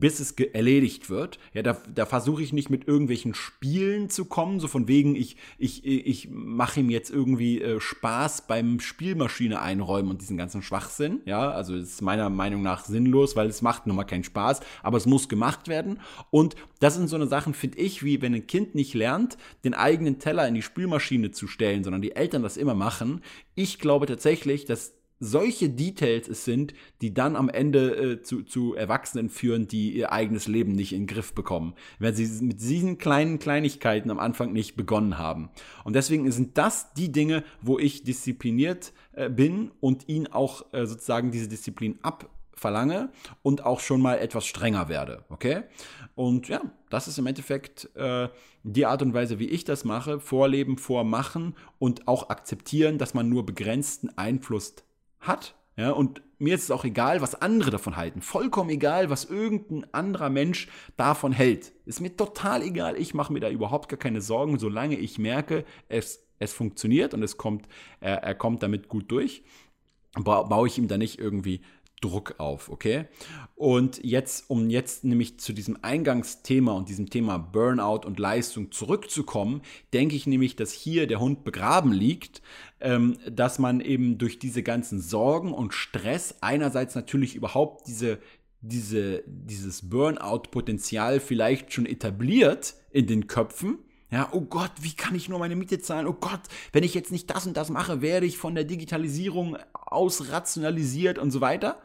[0.00, 1.38] bis es erledigt wird.
[1.54, 5.36] Ja, da, da versuche ich nicht mit irgendwelchen Spielen zu kommen, so von wegen, ich,
[5.58, 11.20] ich, ich mache ihm jetzt irgendwie äh, Spaß beim Spielmaschine einräumen und diesen ganzen Schwachsinn.
[11.24, 14.60] Ja, also das ist meiner Meinung nach sinnlos, weil es macht nun mal keinen Spaß,
[14.82, 16.00] aber es muss gemacht werden.
[16.30, 19.74] Und das sind so eine Sachen, finde ich, wie wenn ein Kind nicht lernt, den
[19.74, 23.22] eigenen Teller in die Spülmaschine zu stellen, sondern die Eltern das immer machen.
[23.54, 28.74] Ich glaube tatsächlich, dass solche Details es sind, die dann am Ende äh, zu, zu
[28.74, 32.98] Erwachsenen führen, die ihr eigenes Leben nicht in den Griff bekommen, wenn sie mit diesen
[32.98, 35.50] kleinen Kleinigkeiten am Anfang nicht begonnen haben.
[35.84, 40.86] Und deswegen sind das die Dinge, wo ich diszipliniert äh, bin und ihn auch äh,
[40.86, 43.10] sozusagen diese Disziplin abverlange
[43.42, 45.24] und auch schon mal etwas strenger werde.
[45.30, 45.62] Okay?
[46.14, 46.60] Und ja,
[46.90, 48.28] das ist im Endeffekt äh,
[48.62, 50.20] die Art und Weise, wie ich das mache.
[50.20, 54.74] Vorleben, vormachen und auch akzeptieren, dass man nur begrenzten Einfluss
[55.26, 55.54] hat.
[55.76, 58.22] Ja, und mir ist es auch egal, was andere davon halten.
[58.22, 61.72] Vollkommen egal, was irgendein anderer Mensch davon hält.
[61.84, 62.96] Ist mir total egal.
[62.96, 67.22] Ich mache mir da überhaupt gar keine Sorgen, solange ich merke, es, es funktioniert und
[67.22, 67.68] es kommt,
[68.00, 69.44] er, er kommt damit gut durch.
[70.14, 71.60] Baue ich ihm da nicht irgendwie
[72.00, 73.06] Druck auf, okay?
[73.54, 79.62] Und jetzt, um jetzt nämlich zu diesem Eingangsthema und diesem Thema Burnout und Leistung zurückzukommen,
[79.94, 82.42] denke ich nämlich, dass hier der Hund begraben liegt,
[82.80, 88.18] ähm, dass man eben durch diese ganzen Sorgen und Stress einerseits natürlich überhaupt diese,
[88.60, 93.78] diese, dieses Burnout-Potenzial vielleicht schon etabliert in den Köpfen,
[94.10, 96.06] ja, oh Gott, wie kann ich nur meine Miete zahlen?
[96.06, 96.42] Oh Gott,
[96.72, 101.32] wenn ich jetzt nicht das und das mache, werde ich von der Digitalisierung ausrationalisiert und
[101.32, 101.80] so weiter.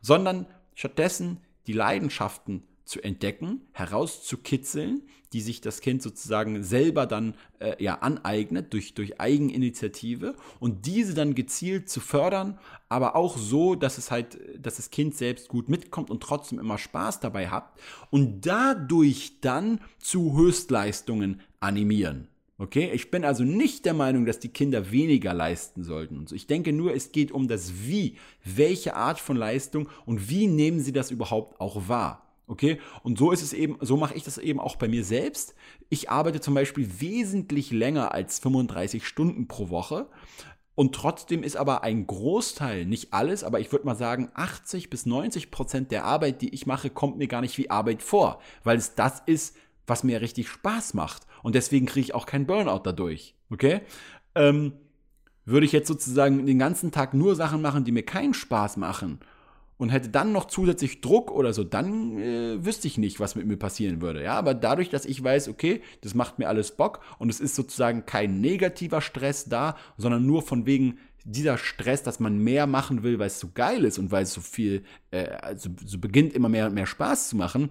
[0.00, 5.02] Sondern stattdessen die Leidenschaften zu entdecken, herauszukitzeln,
[5.32, 11.14] die sich das Kind sozusagen selber dann äh, ja aneignet durch, durch Eigeninitiative und diese
[11.14, 12.58] dann gezielt zu fördern,
[12.88, 16.78] aber auch so, dass es halt, dass das Kind selbst gut mitkommt und trotzdem immer
[16.78, 17.72] Spaß dabei hat
[18.10, 22.28] und dadurch dann zu Höchstleistungen animieren.
[22.58, 26.26] Okay, ich bin also nicht der Meinung, dass die Kinder weniger leisten sollten.
[26.32, 30.78] Ich denke nur, es geht um das Wie, welche Art von Leistung und wie nehmen
[30.78, 32.31] sie das überhaupt auch wahr.
[32.52, 35.54] Okay, und so ist es eben, so mache ich das eben auch bei mir selbst.
[35.88, 40.06] Ich arbeite zum Beispiel wesentlich länger als 35 Stunden pro Woche.
[40.74, 45.06] Und trotzdem ist aber ein Großteil, nicht alles, aber ich würde mal sagen, 80 bis
[45.06, 48.76] 90 Prozent der Arbeit, die ich mache, kommt mir gar nicht wie Arbeit vor, weil
[48.76, 51.26] es das ist, was mir richtig Spaß macht.
[51.42, 53.34] Und deswegen kriege ich auch keinen Burnout dadurch.
[53.48, 53.80] Okay?
[54.34, 54.74] Ähm,
[55.46, 59.20] würde ich jetzt sozusagen den ganzen Tag nur Sachen machen, die mir keinen Spaß machen
[59.82, 63.46] und hätte dann noch zusätzlich Druck oder so, dann äh, wüsste ich nicht, was mit
[63.46, 64.22] mir passieren würde.
[64.22, 67.56] Ja, aber dadurch, dass ich weiß, okay, das macht mir alles Bock und es ist
[67.56, 73.02] sozusagen kein negativer Stress da, sondern nur von wegen dieser Stress, dass man mehr machen
[73.02, 76.32] will, weil es so geil ist und weil es so viel, äh, also so beginnt
[76.32, 77.70] immer mehr und mehr Spaß zu machen,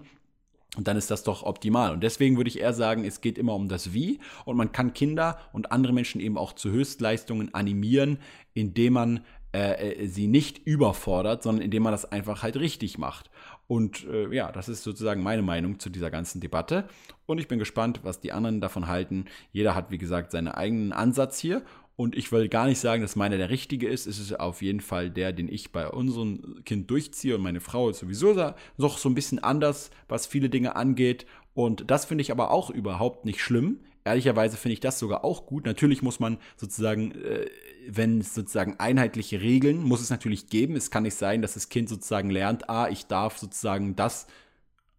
[0.74, 1.92] und dann ist das doch optimal.
[1.92, 4.20] Und deswegen würde ich eher sagen, es geht immer um das Wie.
[4.46, 8.16] Und man kann Kinder und andere Menschen eben auch zu Höchstleistungen animieren,
[8.54, 9.20] indem man
[9.54, 13.30] äh, äh, sie nicht überfordert, sondern indem man das einfach halt richtig macht.
[13.66, 16.88] Und äh, ja, das ist sozusagen meine Meinung zu dieser ganzen Debatte.
[17.26, 19.26] Und ich bin gespannt, was die anderen davon halten.
[19.52, 21.62] Jeder hat, wie gesagt, seinen eigenen Ansatz hier.
[21.96, 24.06] Und ich will gar nicht sagen, dass meiner der richtige ist.
[24.06, 27.34] Es ist auf jeden Fall der, den ich bei unserem Kind durchziehe.
[27.34, 28.34] Und meine Frau ist sowieso
[28.78, 31.26] noch so ein bisschen anders, was viele Dinge angeht.
[31.52, 33.80] Und das finde ich aber auch überhaupt nicht schlimm.
[34.04, 35.64] Ehrlicherweise finde ich das sogar auch gut.
[35.64, 37.46] Natürlich muss man sozusagen, äh,
[37.88, 40.76] wenn es sozusagen einheitliche Regeln, muss es natürlich geben.
[40.76, 44.26] Es kann nicht sein, dass das Kind sozusagen lernt, ah, ich darf sozusagen das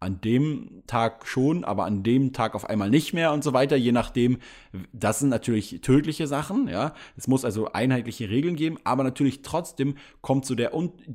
[0.04, 3.76] an dem Tag schon, aber an dem Tag auf einmal nicht mehr und so weiter,
[3.76, 4.38] je nachdem.
[4.92, 6.94] Das sind natürlich tödliche Sachen, ja.
[7.16, 10.70] Es muss also einheitliche Regeln geben, aber natürlich trotzdem kommt so der,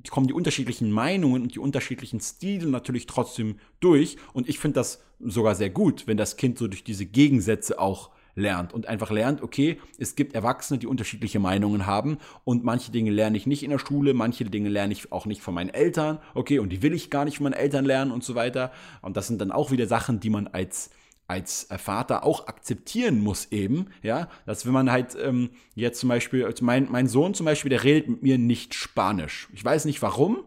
[0.09, 5.01] kommen die unterschiedlichen Meinungen und die unterschiedlichen Stile natürlich trotzdem durch und ich finde das
[5.19, 8.09] sogar sehr gut, wenn das Kind so durch diese Gegensätze auch
[8.39, 13.11] lernt und einfach lernt, okay, es gibt Erwachsene, die unterschiedliche Meinungen haben und manche Dinge
[13.11, 16.19] lerne ich nicht in der Schule, manche Dinge lerne ich auch nicht von meinen Eltern,
[16.33, 18.71] okay, und die will ich gar nicht von meinen Eltern lernen und so weiter.
[19.01, 20.91] Und das sind dann auch wieder Sachen, die man als
[21.27, 26.43] als Vater auch akzeptieren muss eben, ja, dass wenn man halt ähm, jetzt zum Beispiel,
[26.43, 29.47] also mein, mein Sohn zum Beispiel, der redet mit mir nicht Spanisch.
[29.53, 30.39] Ich weiß nicht warum,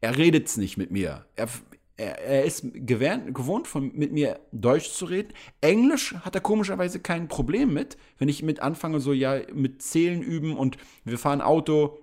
[0.00, 1.26] er redet es nicht mit mir.
[1.36, 1.48] Er,
[1.96, 5.32] er, er ist gewähnt, gewohnt, von, mit mir Deutsch zu reden.
[5.60, 7.96] Englisch hat er komischerweise kein Problem mit.
[8.18, 11.98] Wenn ich mit anfange, so ja, mit Zählen üben und wir fahren Auto,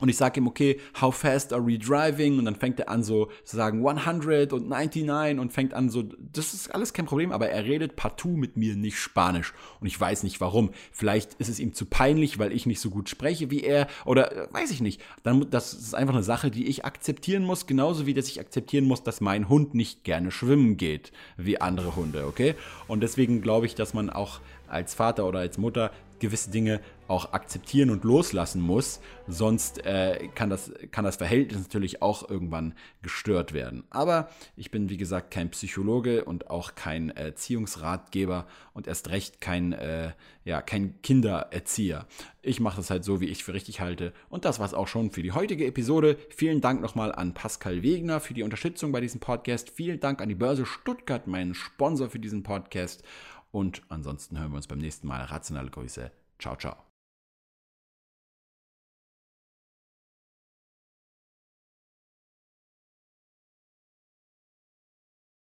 [0.00, 2.38] und ich sage ihm, okay, how fast are we driving?
[2.38, 6.02] Und dann fängt er an so zu sagen 100 und 99 und fängt an so,
[6.02, 9.52] das ist alles kein Problem, aber er redet partout mit mir nicht Spanisch.
[9.80, 10.70] Und ich weiß nicht warum.
[10.92, 14.32] Vielleicht ist es ihm zu peinlich, weil ich nicht so gut spreche wie er oder
[14.32, 15.00] äh, weiß ich nicht.
[15.22, 18.84] Dann, das ist einfach eine Sache, die ich akzeptieren muss, genauso wie dass ich akzeptieren
[18.84, 22.54] muss, dass mein Hund nicht gerne schwimmen geht wie andere Hunde, okay?
[22.86, 25.90] Und deswegen glaube ich, dass man auch als Vater oder als Mutter
[26.20, 32.02] gewisse Dinge auch akzeptieren und loslassen muss, sonst äh, kann, das, kann das Verhältnis natürlich
[32.02, 33.84] auch irgendwann gestört werden.
[33.90, 39.72] Aber ich bin, wie gesagt, kein Psychologe und auch kein Erziehungsratgeber und erst recht kein,
[39.72, 40.12] äh,
[40.44, 42.06] ja, kein Kindererzieher.
[42.42, 44.12] Ich mache das halt so, wie ich für richtig halte.
[44.28, 46.16] Und das war es auch schon für die heutige Episode.
[46.30, 49.70] Vielen Dank nochmal an Pascal Wegner für die Unterstützung bei diesem Podcast.
[49.70, 53.02] Vielen Dank an die Börse Stuttgart, meinen Sponsor für diesen Podcast.
[53.50, 55.22] Und ansonsten hören wir uns beim nächsten Mal.
[55.24, 56.10] Rationale Grüße.
[56.38, 56.87] Ciao, ciao.